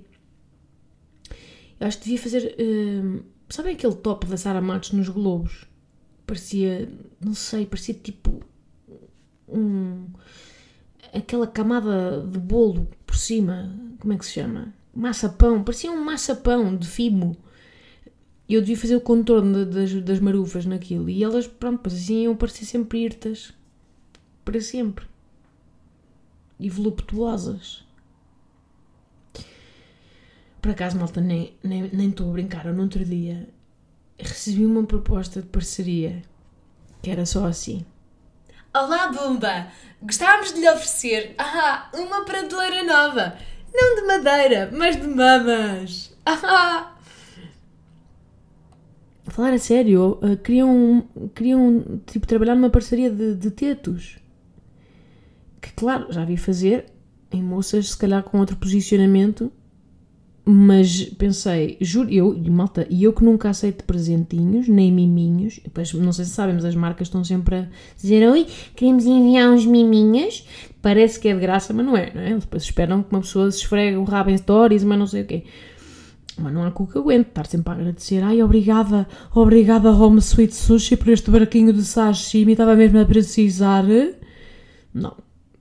Eu 1.80 1.88
acho 1.88 1.98
que 1.98 2.06
devia 2.06 2.20
fazer. 2.20 2.56
hum, 2.58 3.20
sabem 3.50 3.76
aquele 3.76 3.96
top 3.96 4.26
da 4.26 4.38
Sara 4.38 4.62
Matos 4.62 4.94
nos 4.94 5.10
Globos? 5.10 5.66
Parecia. 6.26 6.90
Não 7.20 7.34
sei, 7.34 7.66
parecia 7.66 7.94
tipo. 7.94 8.40
Um. 9.50 10.08
Aquela 11.14 11.46
camada 11.46 12.22
de 12.22 12.40
bolo 12.40 12.88
por 13.06 13.18
cima. 13.18 13.78
Como 14.00 14.14
é 14.14 14.18
que 14.18 14.26
se 14.26 14.32
chama? 14.32 14.74
Maçapão. 14.96 15.64
Parecia 15.64 15.92
um 15.92 16.04
maçapão 16.04 16.76
de 16.76 16.88
fimo. 16.88 17.36
Eu 18.48 18.62
devia 18.62 18.78
fazer 18.78 18.96
o 18.96 19.02
contorno 19.02 19.66
da- 19.66 19.80
das, 19.82 19.94
das 20.02 20.20
marufas 20.20 20.66
naquilo. 20.66 21.10
E 21.10 21.24
elas, 21.24 21.48
pronto, 21.48 21.80
pois 21.84 21.94
assim 21.96 22.24
iam 22.24 22.36
parecer 22.36 22.66
sempre 22.66 23.00
hirtas. 23.04 23.54
Para 24.44 24.62
sempre. 24.62 25.06
E 26.60 26.70
voluptuosas. 26.70 27.84
Por 30.62 30.72
acaso, 30.72 30.98
malta, 30.98 31.22
nem 31.22 31.44
estou 31.44 31.70
nem, 31.70 31.90
nem 31.92 32.14
a 32.18 32.24
brincar. 32.32 32.66
Eu, 32.66 32.74
no 32.74 32.84
outro 32.84 33.04
dia, 33.04 33.48
recebi 34.18 34.66
uma 34.66 34.84
proposta 34.84 35.42
de 35.42 35.48
parceria 35.48 36.24
que 37.02 37.10
era 37.10 37.26
só 37.26 37.46
assim. 37.46 37.86
Olá, 38.74 39.12
Bumba! 39.12 39.68
Gostávamos 40.02 40.54
de 40.54 40.60
lhe 40.60 40.70
oferecer 40.70 41.36
ah, 41.40 41.90
uma 41.94 42.26
prateleira 42.26 42.84
nova. 42.84 43.38
Não 43.76 43.96
de 43.96 44.02
madeira, 44.08 44.72
mas 44.72 44.96
de 44.96 45.06
mamas. 45.08 46.16
Falar 49.28 49.54
a 49.54 49.60
sério, 49.60 50.18
uh, 50.22 50.38
queriam, 50.38 51.04
queriam 51.34 52.02
tipo, 52.06 52.26
trabalhar 52.26 52.56
numa 52.56 52.70
parceria 52.70 53.12
de, 53.12 53.36
de 53.36 53.52
tetos. 53.52 54.18
Que, 55.60 55.74
claro, 55.74 56.08
já 56.10 56.24
vi 56.24 56.38
fazer 56.38 56.86
em 57.32 57.44
moças, 57.44 57.90
se 57.90 57.98
calhar 57.98 58.24
com 58.24 58.40
outro 58.40 58.56
posicionamento, 58.56 59.52
mas 60.48 61.06
pensei, 61.18 61.76
juro, 61.82 62.08
eu, 62.12 62.36
e 62.36 62.50
malta, 62.52 62.86
e 62.88 63.04
eu 63.04 63.12
que 63.12 63.24
nunca 63.24 63.50
aceito 63.50 63.84
presentinhos, 63.84 64.68
nem 64.68 64.92
miminhos, 64.92 65.60
depois, 65.64 65.92
não 65.94 66.14
sei 66.14 66.24
se 66.26 66.32
sabem, 66.32 66.54
mas 66.54 66.64
as 66.64 66.76
marcas 66.76 67.08
estão 67.08 67.24
sempre 67.24 67.56
a 67.56 67.68
dizer, 68.00 68.30
oi, 68.30 68.46
queremos 68.76 69.08
enviar 69.08 69.50
uns 69.50 69.66
miminhos, 69.66 70.48
parece 70.84 71.20
que 71.20 71.30
é 71.30 71.34
de 71.34 71.40
graça, 71.40 71.74
mas 71.74 71.84
não 71.84 71.98
é, 71.98 72.14
não 72.14 72.22
é? 72.22 72.36
Depois 72.38 72.62
esperam 72.62 73.02
que 73.02 73.12
uma 73.12 73.22
pessoa 73.22 73.50
se 73.50 73.58
esfregue 73.58 73.98
o 73.98 74.04
rabo 74.04 74.30
em 74.30 74.38
stories, 74.38 74.84
mas 74.84 75.00
não 75.00 75.08
sei 75.08 75.24
o 75.24 75.26
quê. 75.26 75.46
Mas 76.38 76.54
não 76.54 76.64
há 76.64 76.70
cu 76.70 76.86
que 76.86 77.00
aguente 77.00 77.30
estar 77.30 77.48
sempre 77.48 77.72
a 77.72 77.76
agradecer. 77.76 78.22
Ai, 78.22 78.44
obrigada, 78.44 79.08
obrigada 79.34 79.90
Home 79.90 80.20
Sweet 80.20 80.54
Sushi 80.54 80.96
por 80.96 81.10
este 81.10 81.32
barquinho 81.32 81.74
de 81.74 81.84
sashimi, 81.84 82.52
estava 82.52 82.76
mesmo 82.76 83.00
a 83.00 83.06
precisar. 83.06 83.86
Não, 84.94 85.16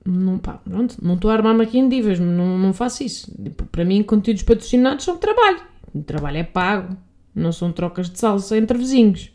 não, 0.04 0.38
pá, 0.38 0.54
pronto, 0.54 0.96
não 1.02 1.14
estou 1.14 1.30
a 1.30 1.34
armar-me 1.34 1.62
aqui 1.62 1.78
em 1.78 1.88
divas, 1.88 2.20
não, 2.20 2.58
não 2.58 2.72
faço 2.72 3.02
isso. 3.02 3.34
Tipo, 3.42 3.64
Para 3.66 3.84
mim, 3.84 4.02
conteúdos 4.02 4.42
patrocinados 4.42 5.04
são 5.04 5.16
trabalho. 5.16 5.62
O 5.94 6.02
trabalho 6.02 6.38
é 6.38 6.44
pago, 6.44 6.96
não 7.34 7.52
são 7.52 7.72
trocas 7.72 8.10
de 8.10 8.18
salsa 8.18 8.56
entre 8.58 8.76
vizinhos. 8.76 9.32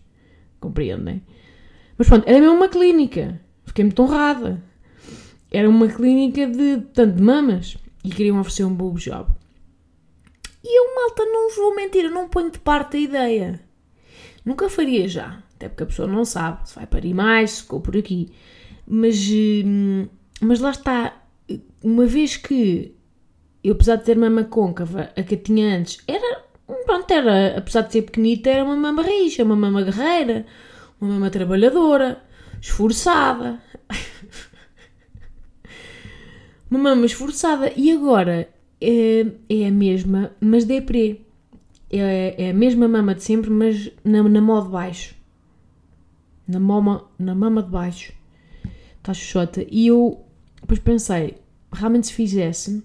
Compreendem? 0.59 1.23
Mas 1.97 2.07
pronto, 2.07 2.27
era 2.27 2.39
mesmo 2.39 2.55
uma 2.55 2.69
clínica. 2.69 3.41
Fiquei 3.65 3.83
muito 3.83 4.01
honrada. 4.01 4.63
Era 5.51 5.67
uma 5.67 5.87
clínica 5.87 6.45
de 6.45 6.81
tanto 6.93 7.15
de 7.15 7.23
mamas 7.23 7.77
e 8.03 8.09
queriam 8.09 8.39
oferecer 8.39 8.65
um 8.65 8.73
boob 8.73 8.99
job. 8.99 9.31
E 10.63 10.79
eu, 10.79 10.95
malta, 10.95 11.25
não 11.25 11.49
vos 11.49 11.57
vou 11.57 11.75
mentir, 11.75 12.05
eu 12.05 12.11
não 12.11 12.29
ponho 12.29 12.51
de 12.51 12.59
parte 12.59 12.97
a 12.97 12.99
ideia. 12.99 13.61
Nunca 14.45 14.69
faria 14.69 15.07
já, 15.07 15.41
até 15.55 15.67
porque 15.67 15.83
a 15.83 15.87
pessoa 15.87 16.07
não 16.07 16.23
sabe 16.25 16.69
se 16.69 16.75
vai 16.75 16.85
parir 16.85 17.13
mais, 17.13 17.51
se 17.51 17.61
ficou 17.63 17.81
por 17.81 17.97
aqui. 17.97 18.29
Mas, 18.85 19.17
hum, 19.65 20.07
mas 20.41 20.59
lá 20.59 20.71
está, 20.71 21.21
uma 21.83 22.05
vez 22.05 22.37
que 22.37 22.95
eu, 23.63 23.73
apesar 23.73 23.97
de 23.97 24.05
ter 24.05 24.17
mama 24.17 24.43
côncava, 24.43 25.11
a 25.15 25.23
que 25.23 25.35
eu 25.35 25.43
tinha 25.43 25.77
antes, 25.77 25.99
era, 26.07 26.43
pronto, 26.85 27.11
era, 27.11 27.57
apesar 27.57 27.81
de 27.81 27.91
ser 27.91 28.03
pequenita, 28.03 28.49
era 28.49 28.63
uma 28.63 28.75
mama 28.75 29.03
rixa, 29.03 29.43
uma 29.43 29.55
mama 29.55 29.83
guerreira, 29.83 30.45
uma 30.99 31.13
mama 31.13 31.29
trabalhadora, 31.29 32.21
esforçada. 32.61 33.61
uma 36.71 36.79
mama 36.79 37.05
esforçada. 37.05 37.71
E 37.75 37.91
agora 37.91 38.49
é, 38.79 39.25
é 39.49 39.67
a 39.67 39.71
mesma, 39.71 40.31
mas 40.39 40.65
deprê. 40.65 41.21
É, 41.91 42.45
é 42.45 42.49
a 42.51 42.53
mesma 42.53 42.87
mama 42.87 43.15
de 43.15 43.23
sempre, 43.23 43.49
mas 43.49 43.91
na, 44.03 44.23
na 44.23 44.41
mó 44.41 44.61
de 44.61 44.69
baixo. 44.69 45.15
Na 46.47 46.59
mama, 46.59 47.05
na 47.17 47.35
mama 47.35 47.61
de 47.61 47.69
baixo. 47.69 48.13
Está 48.97 49.13
xoxota. 49.13 49.65
E 49.69 49.87
eu 49.87 50.23
depois 50.69 50.79
pensei, 50.79 51.37
realmente 51.73 52.07
se 52.07 52.13
fizesse. 52.13 52.83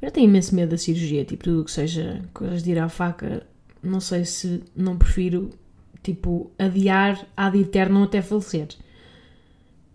Eu 0.00 0.10
tenho 0.10 0.28
imenso 0.28 0.54
medo 0.54 0.70
da 0.70 0.78
cirurgia, 0.78 1.24
tipo, 1.24 1.42
tudo 1.42 1.64
que 1.64 1.70
seja 1.70 2.22
coisas 2.32 2.62
de 2.62 2.70
ir 2.70 2.78
à 2.78 2.88
faca. 2.88 3.44
Não 3.82 3.98
sei 3.98 4.24
se 4.24 4.62
não 4.74 4.96
prefiro, 4.96 5.50
tipo, 6.02 6.50
adiar 6.58 7.26
ad 7.36 7.58
eterno 7.58 8.04
até 8.04 8.22
falecer. 8.22 8.68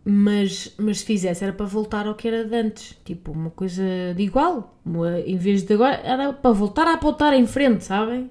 Mas, 0.04 0.74
mas 0.78 1.00
se 1.00 1.06
fizesse 1.06 1.44
era 1.44 1.54
para 1.54 1.66
voltar 1.66 2.08
ao 2.08 2.16
que 2.16 2.28
era 2.28 2.44
de 2.44 2.56
antes. 2.56 2.98
Tipo, 3.06 3.32
uma 3.32 3.52
coisa 3.52 3.84
de 4.16 4.24
igual. 4.24 4.78
Uma, 4.84 5.20
em 5.20 5.38
vez 5.38 5.64
de 5.64 5.74
agora, 5.74 6.02
era 6.04 6.34
para 6.34 6.52
voltar 6.52 6.88
a 6.88 6.94
apontar 6.94 7.34
em 7.34 7.46
frente, 7.48 7.84
sabem? 7.86 8.30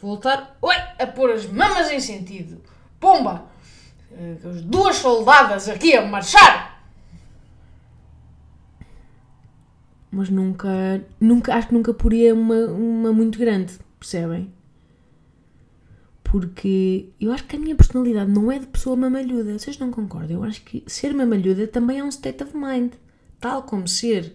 Voltar 0.00 0.56
oi, 0.60 0.76
a 0.98 1.06
pôr 1.06 1.30
as 1.32 1.46
mamas 1.46 1.90
em 1.90 1.98
sentido. 1.98 2.60
Pomba! 3.00 3.46
Eh, 4.12 4.36
As 4.48 4.60
duas 4.62 4.96
soldadas 4.96 5.68
aqui 5.68 5.96
a 5.96 6.06
marchar! 6.06 6.75
Mas 10.16 10.30
nunca, 10.30 11.04
nunca 11.20 11.54
acho 11.54 11.68
que 11.68 11.74
nunca 11.74 11.92
poria 11.92 12.34
uma, 12.34 12.68
uma 12.68 13.12
muito 13.12 13.38
grande, 13.38 13.74
percebem? 14.00 14.50
Porque 16.24 17.10
eu 17.20 17.30
acho 17.32 17.44
que 17.44 17.54
a 17.54 17.58
minha 17.58 17.76
personalidade 17.76 18.32
não 18.32 18.50
é 18.50 18.58
de 18.58 18.66
pessoa 18.66 18.96
mamalhuda. 18.96 19.58
Vocês 19.58 19.78
não 19.78 19.90
concordam? 19.90 20.38
Eu 20.38 20.44
acho 20.44 20.62
que 20.62 20.82
ser 20.86 21.12
mamalhuda 21.12 21.68
também 21.68 21.98
é 21.98 22.04
um 22.04 22.08
state 22.08 22.42
of 22.42 22.56
mind. 22.56 22.94
Tal 23.38 23.64
como 23.64 23.86
ser 23.86 24.32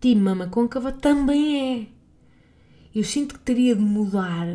time 0.00 0.20
mama 0.20 0.48
côncava 0.48 0.90
também 0.90 1.82
é. 1.82 1.86
Eu 2.92 3.04
sinto 3.04 3.36
que 3.36 3.44
teria 3.44 3.76
de 3.76 3.82
mudar 3.82 4.48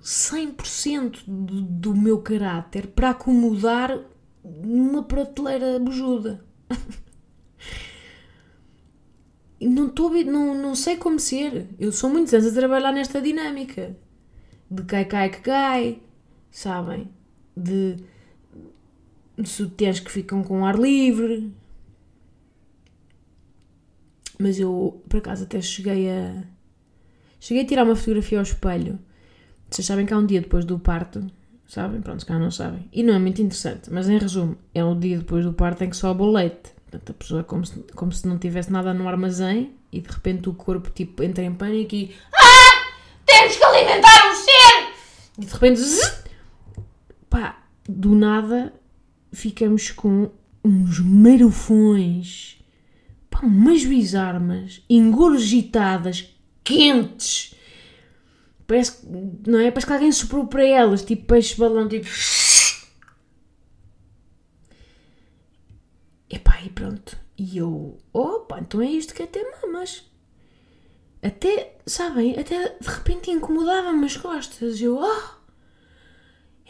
100% 0.00 1.24
do, 1.26 1.62
do 1.62 1.96
meu 1.96 2.18
caráter 2.18 2.86
para 2.86 3.10
acomodar 3.10 3.98
numa 4.44 5.02
prateleira 5.02 5.80
bujuda. 5.80 6.44
não, 9.60 9.88
tô, 9.88 10.10
não, 10.10 10.54
não 10.54 10.74
sei 10.74 10.96
como 10.96 11.18
ser. 11.18 11.66
Eu 11.78 11.92
sou 11.92 12.10
muitos 12.10 12.34
anos 12.34 12.46
a 12.46 12.52
trabalhar 12.52 12.92
nesta 12.92 13.20
dinâmica. 13.20 13.96
De 14.70 14.82
cai, 14.84 15.04
cai, 15.04 15.30
que 15.30 15.40
cai. 15.40 16.02
Sabem? 16.50 17.10
De, 17.56 17.96
sutiãs 19.44 20.00
que 20.00 20.10
ficam 20.10 20.42
com 20.42 20.64
ar 20.64 20.78
livre. 20.78 21.52
Mas 24.38 24.58
eu, 24.58 25.02
por 25.08 25.18
acaso, 25.18 25.44
até 25.44 25.60
cheguei 25.60 26.10
a... 26.10 26.44
Cheguei 27.40 27.62
a 27.62 27.66
tirar 27.66 27.84
uma 27.84 27.96
fotografia 27.96 28.38
ao 28.38 28.42
espelho. 28.42 28.98
Vocês 29.70 29.86
sabem 29.86 30.04
que 30.06 30.12
há 30.12 30.18
um 30.18 30.26
dia 30.26 30.40
depois 30.40 30.64
do 30.64 30.78
parto. 30.78 31.26
Sabem? 31.66 32.00
Pronto, 32.00 32.20
se 32.20 32.26
calhar 32.26 32.42
não 32.42 32.50
sabem. 32.50 32.88
E 32.92 33.02
não 33.02 33.14
é 33.14 33.18
muito 33.18 33.40
interessante. 33.40 33.90
Mas, 33.90 34.08
em 34.08 34.18
resumo, 34.18 34.56
é 34.74 34.84
o 34.84 34.94
dia 34.94 35.18
depois 35.18 35.44
do 35.44 35.52
parto 35.52 35.82
em 35.84 35.90
que 35.90 35.96
sobe 35.96 36.22
o 36.22 36.30
leite. 36.30 36.75
Portanto, 36.88 37.10
a 37.10 37.14
pessoa 37.14 37.40
é 37.40 37.44
como 37.44 37.66
se, 37.66 37.78
como 37.94 38.12
se 38.12 38.26
não 38.26 38.38
tivesse 38.38 38.70
nada 38.72 38.94
no 38.94 39.08
armazém 39.08 39.74
e 39.92 40.00
de 40.00 40.08
repente 40.08 40.48
o 40.48 40.54
corpo 40.54 40.88
tipo 40.90 41.22
entra 41.22 41.42
em 41.42 41.52
pânico 41.52 41.94
e 41.94 42.14
Temos 43.26 43.56
que 43.56 43.64
alimentar 43.64 44.30
o 44.30 44.34
ser! 44.34 44.92
E 45.38 45.44
de 45.44 45.52
repente, 45.52 45.80
zzz, 45.80 46.24
pá, 47.28 47.58
do 47.88 48.14
nada 48.14 48.72
ficamos 49.32 49.90
com 49.90 50.30
uns 50.64 51.00
marufões, 51.00 52.58
pá, 53.28 53.40
umas 53.42 53.84
bizarmas, 53.84 54.82
engorgitadas, 54.88 56.34
quentes. 56.62 57.54
Parece 58.66 59.06
não 59.46 59.60
é? 59.60 59.70
Parece 59.70 59.86
que 59.86 59.92
alguém 59.92 60.12
soprou 60.12 60.46
para 60.46 60.64
elas, 60.64 61.04
tipo 61.04 61.26
peixe 61.26 61.56
balão, 61.56 61.88
tipo. 61.88 62.06
Epá, 66.28 66.60
e 66.64 66.70
pronto. 66.70 67.16
E 67.38 67.58
eu, 67.58 67.98
opa, 68.12 68.60
então 68.60 68.80
é 68.80 68.86
isto 68.86 69.14
que 69.14 69.22
é 69.22 69.26
ter 69.26 69.44
mamas. 69.62 70.04
Até, 71.22 71.76
sabem, 71.86 72.38
até 72.38 72.76
de 72.80 72.88
repente 72.88 73.30
incomodava-me 73.30 74.04
as 74.04 74.16
costas. 74.16 74.80
Eu, 74.80 74.98
oh, 75.00 75.36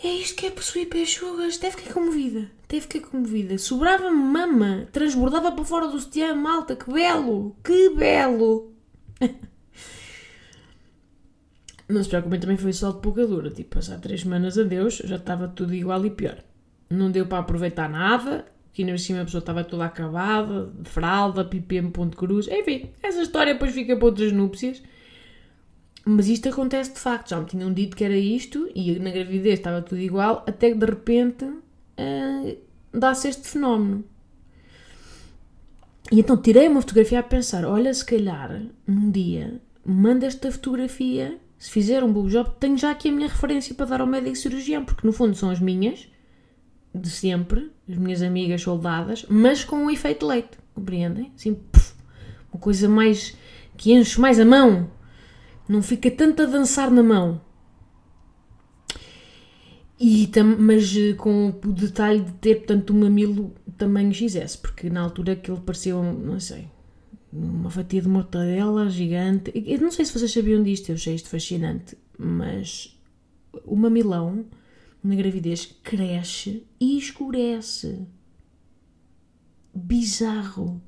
é 0.02 0.08
isto 0.08 0.36
que 0.36 0.46
é 0.46 0.50
possuir 0.50 0.88
peixugas. 0.88 1.56
Até 1.56 1.70
fiquei 1.70 1.92
comovida. 1.92 2.50
Até 2.64 2.80
fiquei 2.80 3.00
comovida. 3.00 3.56
Sobrava-me 3.58 4.16
mama. 4.16 4.88
Transbordava 4.92 5.52
para 5.52 5.64
fora 5.64 5.88
do 5.88 5.98
sutiã, 5.98 6.34
malta. 6.34 6.76
Que 6.76 6.92
belo. 6.92 7.56
Que 7.64 7.90
belo. 7.90 8.74
Não 11.88 12.02
se 12.02 12.08
preocupem, 12.08 12.40
também 12.40 12.56
foi 12.56 12.72
só 12.72 12.90
de 12.90 13.00
pouca 13.00 13.26
dura. 13.26 13.50
Tipo, 13.50 13.76
passar 13.76 14.00
três 14.00 14.22
semanas 14.22 14.58
a 14.58 14.64
Deus, 14.64 14.96
já 15.04 15.16
estava 15.16 15.48
tudo 15.48 15.72
igual 15.74 16.04
e 16.04 16.10
pior. 16.10 16.42
Não 16.90 17.10
deu 17.10 17.26
para 17.26 17.38
aproveitar 17.38 17.88
nada. 17.88 18.44
Aqui 18.76 18.84
na 18.84 18.98
cima 18.98 19.22
a 19.22 19.24
pessoa 19.24 19.38
estava 19.38 19.64
toda 19.64 19.86
acabada, 19.86 20.70
de 20.78 20.90
fralda, 20.90 21.42
pipem, 21.42 21.90
ponto 21.90 22.14
cruz. 22.14 22.46
Enfim, 22.46 22.90
essa 23.02 23.22
história 23.22 23.54
depois 23.54 23.72
fica 23.72 23.96
para 23.96 24.04
outras 24.04 24.30
núpcias. 24.32 24.82
Mas 26.04 26.28
isto 26.28 26.50
acontece 26.50 26.92
de 26.92 27.00
facto. 27.00 27.30
Já 27.30 27.40
me 27.40 27.46
tinham 27.46 27.72
dito 27.72 27.96
que 27.96 28.04
era 28.04 28.14
isto 28.14 28.70
e 28.74 28.98
na 28.98 29.10
gravidez 29.10 29.60
estava 29.60 29.80
tudo 29.80 29.98
igual, 29.98 30.44
até 30.46 30.72
que 30.72 30.76
de 30.76 30.84
repente 30.84 31.50
ah, 31.96 32.54
dá-se 32.92 33.28
este 33.28 33.48
fenómeno. 33.48 34.04
E 36.12 36.20
então 36.20 36.36
tirei 36.36 36.68
uma 36.68 36.82
fotografia 36.82 37.20
a 37.20 37.22
pensar: 37.22 37.64
olha, 37.64 37.94
se 37.94 38.04
calhar 38.04 38.60
um 38.86 39.10
dia 39.10 39.58
manda 39.82 40.26
esta 40.26 40.52
fotografia. 40.52 41.38
Se 41.56 41.70
fizer 41.70 42.04
um 42.04 42.12
bom 42.12 42.26
job, 42.26 42.50
tenho 42.60 42.76
já 42.76 42.90
aqui 42.90 43.08
a 43.08 43.12
minha 43.12 43.28
referência 43.28 43.74
para 43.74 43.86
dar 43.86 44.02
ao 44.02 44.06
médico 44.06 44.36
cirurgião, 44.36 44.84
porque 44.84 45.06
no 45.06 45.14
fundo 45.14 45.34
são 45.34 45.48
as 45.48 45.60
minhas, 45.60 46.06
de 46.96 47.10
sempre, 47.10 47.70
as 47.88 47.96
minhas 47.96 48.22
amigas 48.22 48.62
soldadas, 48.62 49.24
mas 49.28 49.64
com 49.64 49.76
um 49.76 49.90
efeito 49.90 50.26
leite, 50.26 50.58
compreendem? 50.74 51.32
Assim, 51.36 51.54
puf, 51.54 51.94
uma 52.52 52.60
coisa 52.60 52.88
mais 52.88 53.36
que 53.76 53.92
enche 53.92 54.20
mais 54.20 54.40
a 54.40 54.44
mão, 54.44 54.90
não 55.68 55.82
fica 55.82 56.10
tanto 56.10 56.42
a 56.42 56.46
dançar 56.46 56.90
na 56.90 57.02
mão. 57.02 57.40
E 59.98 60.30
mas 60.58 60.94
eh, 60.94 61.14
com 61.14 61.48
o 61.48 61.72
detalhe 61.72 62.20
de 62.20 62.32
ter, 62.32 62.56
portanto, 62.56 62.92
um 62.92 63.00
mamilo 63.00 63.54
tamanho 63.78 64.12
XS, 64.12 64.56
porque 64.56 64.90
na 64.90 65.00
altura 65.00 65.32
aquilo 65.32 65.60
parecia, 65.60 65.94
não 65.94 66.38
sei, 66.38 66.68
uma 67.32 67.70
fatia 67.70 68.02
de 68.02 68.08
mortadela 68.08 68.88
gigante. 68.90 69.52
Eu 69.54 69.80
não 69.80 69.90
sei 69.90 70.04
se 70.04 70.12
vocês 70.12 70.32
sabiam 70.32 70.62
disto, 70.62 70.90
eu 70.90 70.94
achei 70.94 71.14
isto 71.14 71.28
fascinante, 71.28 71.96
mas 72.18 72.98
o 73.64 73.76
mamilão 73.76 74.44
na 75.06 75.14
gravidez 75.14 75.66
cresce 75.82 76.66
e 76.80 76.98
escurece. 76.98 78.06
Bizarro. 79.74 80.82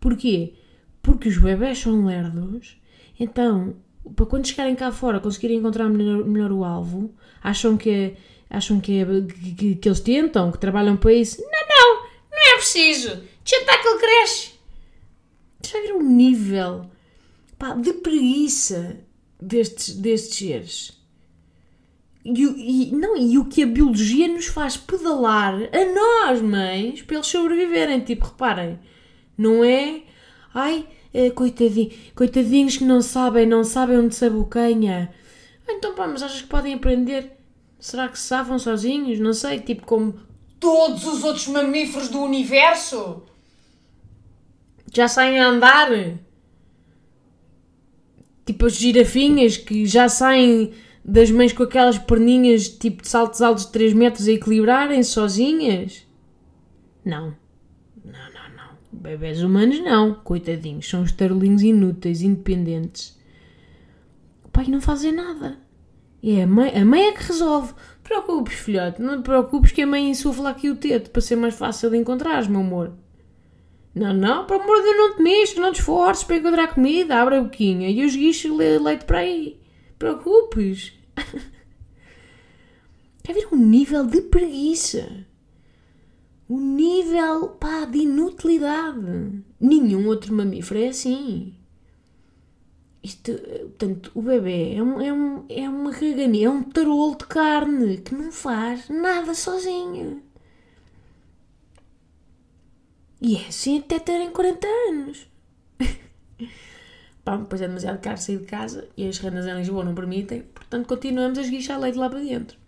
Porquê? 0.00 0.54
Porque 1.02 1.28
os 1.28 1.38
bebés 1.38 1.78
são 1.78 2.04
lerdos, 2.04 2.78
então, 3.18 3.76
para 4.14 4.26
quando 4.26 4.46
chegarem 4.46 4.74
cá 4.76 4.92
fora 4.92 5.20
conseguirem 5.20 5.58
encontrar 5.58 5.88
melhor, 5.88 6.24
melhor 6.24 6.52
o 6.52 6.64
alvo, 6.64 7.14
acham 7.42 7.76
que 7.76 8.14
acham 8.48 8.80
que, 8.80 8.98
é- 9.00 9.06
que, 9.56 9.76
que 9.76 9.88
eles 9.88 10.00
tentam, 10.00 10.50
que 10.50 10.58
trabalham 10.58 10.96
para 10.96 11.12
isso. 11.12 11.40
Não, 11.40 11.48
não, 11.50 12.02
Não 12.30 12.54
é 12.54 12.56
preciso! 12.56 13.22
Estar 13.44 13.78
que 13.78 13.88
ele 13.88 13.98
cresce! 13.98 14.50
já 15.66 15.80
viram 15.82 15.98
o 15.98 16.02
nível 16.02 16.90
pá, 17.58 17.74
de 17.74 17.92
preguiça 17.94 18.98
destes, 19.40 19.94
destes 19.96 20.36
seres? 20.36 20.99
E, 22.24 22.90
e- 22.90 22.92
não, 22.92 23.16
e 23.16 23.38
o 23.38 23.46
que 23.46 23.62
a 23.62 23.66
biologia 23.66 24.28
nos 24.28 24.46
faz 24.46 24.76
pedalar 24.76 25.54
a 25.54 25.94
nós, 26.26 26.42
mães, 26.42 27.00
para 27.02 27.16
eles 27.16 27.26
sobreviverem. 27.26 28.00
Tipo, 28.00 28.26
reparem, 28.26 28.78
não 29.38 29.64
é? 29.64 30.02
Ai, 30.52 30.86
eh, 31.14 31.30
coitadinho, 31.30 31.90
coitadinhos 32.14 32.76
que 32.76 32.84
não 32.84 33.00
sabem, 33.00 33.46
não 33.46 33.64
sabem 33.64 33.98
onde 33.98 34.14
se 34.14 34.24
abocanha. 34.26 35.12
Ah, 35.66 35.72
Então, 35.72 35.94
pá, 35.94 36.06
mas 36.06 36.22
achas 36.22 36.42
que 36.42 36.48
podem 36.48 36.74
aprender? 36.74 37.32
Será 37.78 38.08
que 38.08 38.18
se 38.18 38.26
safam 38.26 38.58
sozinhos? 38.58 39.18
Não 39.18 39.32
sei, 39.32 39.58
tipo, 39.60 39.86
como 39.86 40.14
Todos 40.58 41.06
os 41.06 41.24
outros 41.24 41.46
mamíferos 41.48 42.08
do 42.10 42.20
universo! 42.20 43.22
já 44.92 45.08
saem 45.08 45.38
a 45.40 45.46
andar. 45.48 45.88
Tipo 48.44 48.66
as 48.66 48.74
girafinhas 48.74 49.56
que 49.56 49.86
já 49.86 50.08
saem 50.08 50.72
das 51.04 51.30
mães 51.30 51.52
com 51.52 51.62
aquelas 51.62 51.98
perninhas 51.98 52.68
tipo 52.68 53.02
de 53.02 53.08
saltos 53.08 53.40
altos 53.42 53.66
de 53.66 53.72
3 53.72 53.94
metros 53.94 54.28
a 54.28 54.32
equilibrarem 54.32 55.02
sozinhas? 55.02 56.06
Não. 57.04 57.34
Não, 58.04 58.12
não, 58.12 58.56
não. 58.56 58.78
Bebés 58.92 59.42
humanos 59.42 59.80
não. 59.80 60.14
Coitadinhos. 60.14 60.88
São 60.88 61.02
os 61.02 61.12
tarolinhos 61.12 61.62
inúteis, 61.62 62.22
independentes. 62.22 63.18
O 64.44 64.48
pai 64.48 64.66
não 64.68 64.80
fazem 64.80 65.12
nada. 65.12 65.58
É 66.22 66.42
a 66.42 66.46
mãe, 66.46 66.70
a 66.76 66.84
mãe 66.84 67.08
é 67.08 67.12
que 67.12 67.24
resolve. 67.24 67.72
Preocupes, 68.02 68.54
filhote. 68.54 69.00
Não 69.00 69.22
te 69.22 69.24
preocupes 69.24 69.72
que 69.72 69.82
a 69.82 69.86
mãe 69.86 70.10
insufla 70.10 70.50
aqui 70.50 70.68
o 70.68 70.76
teto 70.76 71.10
para 71.10 71.22
ser 71.22 71.36
mais 71.36 71.54
fácil 71.54 71.90
de 71.90 71.96
encontrar, 71.96 72.48
meu 72.48 72.60
amor. 72.60 72.92
Não, 73.94 74.12
não, 74.12 74.46
por 74.46 74.60
amor 74.60 74.76
de 74.76 74.82
Deus, 74.82 74.96
não 74.96 75.16
te 75.16 75.22
mexas, 75.22 75.56
não 75.56 75.72
te 75.72 75.80
esforces 75.80 76.22
para 76.22 76.36
encontrar 76.36 76.74
comida, 76.74 77.20
abre 77.20 77.36
a 77.36 77.42
boquinha 77.42 77.88
e 77.88 78.04
os 78.04 78.14
guichos 78.14 78.56
le 78.56 78.78
leite 78.78 79.04
para 79.04 79.18
aí. 79.18 79.59
Preocupes. 80.00 80.94
Quer 83.22 83.34
ver 83.34 83.48
um 83.52 83.56
nível 83.56 84.06
de 84.06 84.22
preguiça? 84.22 85.26
Um 86.48 86.74
nível, 86.74 87.50
pá, 87.50 87.84
de 87.84 87.98
inutilidade. 87.98 89.44
Nenhum 89.60 90.08
outro 90.08 90.34
mamífero 90.34 90.80
é 90.80 90.88
assim. 90.88 91.54
Isto, 93.02 93.32
portanto, 93.34 94.10
o 94.14 94.22
bebê 94.22 94.74
é, 94.74 94.82
um, 94.82 95.00
é, 95.02 95.12
um, 95.12 95.44
é 95.50 95.68
uma 95.68 95.92
caganinha, 95.92 96.46
é 96.46 96.50
um 96.50 96.62
tarolo 96.62 97.16
de 97.16 97.26
carne 97.26 97.98
que 97.98 98.14
não 98.14 98.32
faz 98.32 98.88
nada 98.88 99.34
sozinho. 99.34 100.22
E 103.20 103.36
é 103.36 103.48
assim 103.48 103.80
até 103.80 103.98
terem 103.98 104.30
40 104.30 104.66
anos. 104.66 105.28
Pá, 107.30 107.36
depois 107.36 107.62
é 107.62 107.68
demasiado 107.68 108.00
caro 108.00 108.20
sair 108.20 108.38
de 108.38 108.44
casa 108.44 108.88
e 108.96 109.06
as 109.06 109.18
rendas 109.18 109.46
em 109.46 109.54
Lisboa 109.54 109.84
não 109.84 109.94
permitem, 109.94 110.42
portanto 110.52 110.88
continuamos 110.88 111.38
a 111.38 111.42
esguichar 111.42 111.78
leite 111.78 111.96
lá 111.96 112.10
para 112.10 112.18
dentro. 112.18 112.58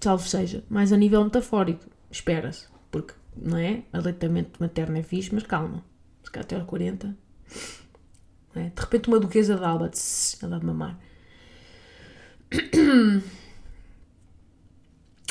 Salvo 0.00 0.26
seja, 0.26 0.64
mais 0.68 0.92
a 0.92 0.96
nível 0.96 1.22
metafórico, 1.22 1.84
espera-se, 2.10 2.66
porque, 2.90 3.14
não 3.36 3.56
é? 3.56 3.84
Aleitamento 3.92 4.60
materno 4.60 4.98
é 4.98 5.04
fixe, 5.04 5.32
mas 5.32 5.44
calma, 5.44 5.84
se 6.24 6.32
calhar 6.32 6.44
até 6.44 6.56
aos 6.56 6.64
40, 6.64 7.16
é? 8.56 8.70
de 8.70 8.80
repente 8.80 9.06
uma 9.06 9.20
duquesa 9.20 9.54
de 9.54 9.62
Alba, 9.62 9.88
tss, 9.88 10.42
ela 10.42 10.58
de 10.58 10.66
mamar. 10.66 10.98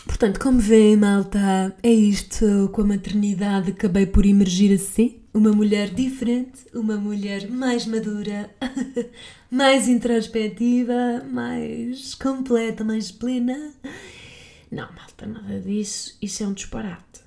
Portanto, 0.05 0.39
como 0.39 0.59
vêem, 0.59 0.95
malta, 0.95 1.75
é 1.83 1.91
isto 1.91 2.69
com 2.71 2.83
a 2.83 2.85
maternidade. 2.85 3.71
Acabei 3.71 4.05
por 4.05 4.25
emergir 4.25 4.73
assim. 4.73 5.22
Uma 5.33 5.51
mulher 5.51 5.89
diferente, 5.89 6.65
uma 6.73 6.95
mulher 6.95 7.49
mais 7.49 7.87
madura, 7.87 8.51
mais 9.49 9.87
introspectiva, 9.87 11.23
mais 11.29 12.13
completa, 12.13 12.83
mais 12.83 13.11
plena. 13.11 13.73
Não, 14.71 14.91
malta, 14.93 15.25
nada 15.25 15.59
disso. 15.59 16.15
Isso 16.21 16.43
é 16.43 16.47
um 16.47 16.53
disparate. 16.53 17.21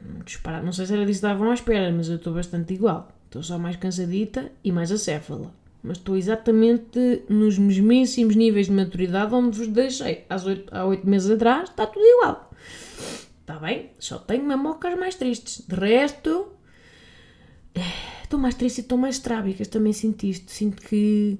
Um 0.00 0.20
disparate. 0.20 0.64
Não 0.64 0.72
sei 0.72 0.86
se 0.86 0.92
era 0.92 1.04
disso 1.04 1.20
que 1.20 1.26
estavam 1.26 1.50
à 1.50 1.54
espera, 1.54 1.92
mas 1.92 2.08
eu 2.08 2.16
estou 2.16 2.32
bastante 2.32 2.74
igual. 2.74 3.08
Estou 3.26 3.42
só 3.42 3.58
mais 3.58 3.76
cansadita 3.76 4.52
e 4.62 4.70
mais 4.70 4.92
acéfala 4.92 5.52
mas 5.82 5.96
estou 5.96 6.16
exatamente 6.16 7.22
nos 7.28 7.58
mesmíssimos 7.58 8.36
níveis 8.36 8.66
de 8.66 8.72
maturidade 8.72 9.34
onde 9.34 9.56
vos 9.56 9.68
deixei 9.68 10.24
há 10.28 10.36
oito, 10.36 10.74
há 10.74 10.84
oito 10.84 11.08
meses 11.08 11.30
atrás, 11.30 11.70
está 11.70 11.86
tudo 11.86 12.04
igual. 12.04 12.50
Está 13.40 13.58
bem? 13.58 13.90
Só 13.98 14.18
tenho 14.18 14.44
mamocas 14.44 14.96
mais 14.98 15.14
tristes. 15.14 15.66
De 15.66 15.74
resto, 15.74 16.52
estou 18.22 18.38
mais 18.38 18.54
triste 18.54 18.78
e 18.78 18.80
estou 18.80 18.98
mais 18.98 19.18
trábicas. 19.18 19.68
Também 19.68 19.92
sinto 19.92 20.24
isto. 20.24 20.50
Sinto 20.50 20.82
que, 20.82 21.38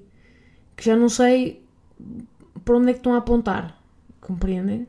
que 0.75 0.85
já 0.85 0.95
não 0.95 1.09
sei 1.09 1.63
para 2.63 2.77
onde 2.77 2.89
é 2.89 2.93
que 2.93 2.99
estão 2.99 3.13
a 3.13 3.17
apontar. 3.17 3.81
Compreendem? 4.19 4.87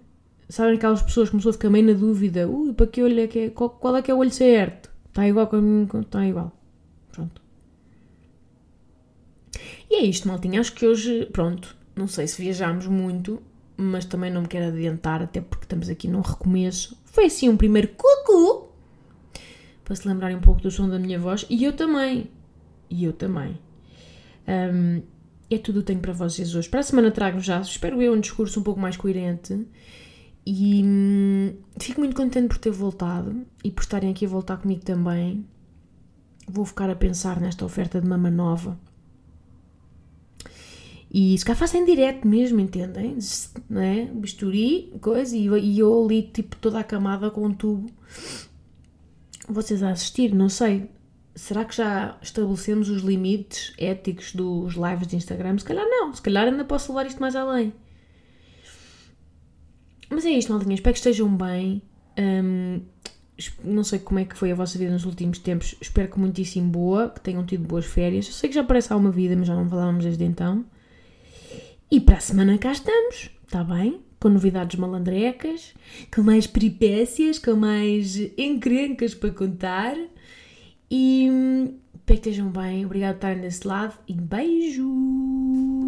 Sabem 0.49 0.75
aquelas 0.75 1.03
pessoas 1.03 1.29
que 1.29 1.33
começou 1.33 1.51
a 1.51 1.53
ficar 1.55 1.71
meio 1.71 1.87
na 1.87 1.95
dúvida. 1.95 2.49
Ui, 2.49 2.73
para 2.75 2.87
que 2.87 3.03
olho 3.03 3.21
é 3.21 3.27
que 3.27 3.39
é? 3.39 3.51
Qual, 3.51 3.71
qual 3.71 3.97
é 3.97 4.03
que 4.03 4.11
é 4.11 4.15
o 4.15 4.19
olho 4.19 4.31
certo? 4.31 4.91
Está 5.09 5.27
igual 5.27 5.47
com 5.47 5.57
a? 5.57 6.01
Está 6.01 6.27
igual. 6.27 6.53
Pronto. 7.11 7.41
E 9.91 9.95
é 9.95 10.05
isto, 10.05 10.29
maltinha. 10.29 10.61
Acho 10.61 10.75
que 10.75 10.87
hoje, 10.87 11.27
pronto, 11.33 11.77
não 11.97 12.07
sei 12.07 12.27
se 12.27 12.41
viajámos 12.41 12.87
muito, 12.87 13.43
mas 13.77 14.05
também 14.05 14.31
não 14.31 14.43
me 14.43 14.49
quero 14.49 14.67
adiantar, 14.67 15.23
até 15.23 15.41
porque 15.41 15.65
estamos 15.65 15.89
aqui 15.89 16.09
num 16.09 16.21
recomeço. 16.21 17.01
Foi 17.05 17.27
assim 17.27 17.49
um 17.49 17.57
primeiro 17.57 17.89
cucu, 17.89 18.22
para 19.93 19.97
se 19.97 20.09
lembrarem 20.09 20.37
um 20.37 20.41
pouco 20.41 20.63
do 20.63 20.71
som 20.71 20.89
da 20.89 20.99
minha 20.99 21.19
voz, 21.19 21.45
e 21.51 21.65
eu 21.65 21.75
também. 21.75 22.31
E 22.89 23.05
eu 23.05 23.13
também. 23.13 23.59
Um, 24.49 25.03
é 25.51 25.59
tudo 25.59 25.81
o 25.81 25.83
que 25.83 25.89
tenho 25.89 26.01
para 26.01 26.15
vocês 26.15 26.55
hoje. 26.55 26.67
Para 26.67 26.81
a 26.81 26.83
semana 26.83 27.11
trago 27.11 27.39
já, 27.41 27.61
espero 27.61 28.01
eu, 28.01 28.15
um 28.15 28.21
discurso 28.21 28.59
um 28.59 28.63
pouco 28.63 28.81
mais 28.81 28.97
coerente. 28.97 29.67
E 30.47 30.83
hum, 30.83 31.55
fico 31.79 32.01
muito 32.01 32.17
contente 32.17 32.49
por 32.49 32.57
ter 32.57 32.71
voltado 32.71 33.45
e 33.63 33.71
por 33.71 33.83
estarem 33.83 34.11
aqui 34.11 34.25
a 34.25 34.29
voltar 34.29 34.57
comigo 34.57 34.83
também. 34.83 35.45
Vou 36.49 36.65
ficar 36.65 36.89
a 36.89 36.97
pensar 36.97 37.39
nesta 37.39 37.65
oferta 37.65 38.01
de 38.01 38.09
mama 38.09 38.31
nova 38.31 38.79
e 41.15 41.37
se 41.37 41.45
cá 41.45 41.55
fazem 41.55 41.85
direto 41.85 42.27
mesmo, 42.27 42.59
entendem? 42.59 43.19
Não 43.69 43.83
é? 43.83 44.07
Bisturi, 44.07 44.95
coisa, 45.03 45.37
e 45.37 45.47
e 45.47 45.79
eu 45.79 46.05
ali, 46.05 46.23
tipo, 46.23 46.57
toda 46.57 46.79
a 46.79 46.85
camada 46.85 47.31
com 47.31 47.45
um 47.45 47.53
tubo. 47.53 47.91
Vocês 49.49 49.83
a 49.83 49.91
assistir, 49.91 50.35
não 50.35 50.49
sei. 50.49 50.91
Será 51.35 51.65
que 51.65 51.75
já 51.75 52.19
estabelecemos 52.21 52.89
os 52.91 53.03
limites 53.03 53.73
éticos 53.79 54.35
dos 54.35 54.75
lives 54.75 55.07
de 55.09 55.17
Instagram? 55.17 55.59
Se 55.59 55.65
calhar 55.65 55.87
não, 55.87 56.13
se 56.15 56.21
calhar 56.21 56.47
ainda 56.47 56.65
posso 56.65 56.93
levar 56.93 57.07
isto 57.07 57.21
mais 57.21 57.35
além. 57.35 57.73
Mas 60.11 60.27
é 60.27 60.31
isto, 60.31 60.53
maldinha. 60.53 60.75
Espero 60.75 60.93
que 60.93 60.99
estejam 60.99 61.35
bem. 61.35 61.83
Um, 62.19 62.83
não 63.65 63.83
sei 63.83 63.99
como 63.99 64.21
é 64.21 64.25
que 64.25 64.37
foi 64.37 64.53
a 64.53 64.55
vossa 64.55 64.79
vida 64.79 64.93
nos 64.93 65.07
últimos 65.07 65.39
tempos. 65.39 65.75
Espero 65.81 66.09
que 66.11 66.19
muitíssimo 66.19 66.71
boa, 66.71 67.09
que 67.09 67.21
tenham 67.21 67.45
tido 67.47 67.67
boas 67.67 67.87
férias. 67.87 68.27
Eu 68.27 68.33
sei 68.33 68.51
que 68.51 68.55
já 68.55 68.63
parece 68.63 68.93
há 68.93 68.97
uma 68.97 69.11
vida, 69.11 69.35
mas 69.35 69.49
já 69.49 69.55
não 69.55 69.69
falávamos 69.69 70.05
desde 70.05 70.25
então. 70.25 70.65
E 71.91 72.01
para 72.01 72.17
a 72.17 72.21
semana 72.21 72.59
cá 72.59 72.73
estamos, 72.73 73.31
está 73.45 73.65
bem? 73.65 74.01
Com 74.23 74.29
novidades 74.29 74.79
malandrecas, 74.79 75.75
com 76.15 76.23
mais 76.23 76.47
peripécias, 76.47 77.41
com 77.41 77.57
mais 77.57 78.17
encrencas 78.39 79.15
para 79.15 79.33
contar. 79.33 79.97
E 80.89 81.29
hum, 81.29 81.75
espero 81.93 82.21
que 82.21 82.29
estejam 82.29 82.49
bem. 82.51 82.87
Obrigado 82.87 83.15
por 83.15 83.27
estarem 83.27 83.43
desse 83.43 83.67
lado 83.67 83.95
e 84.07 84.15
beijo! 84.15 85.82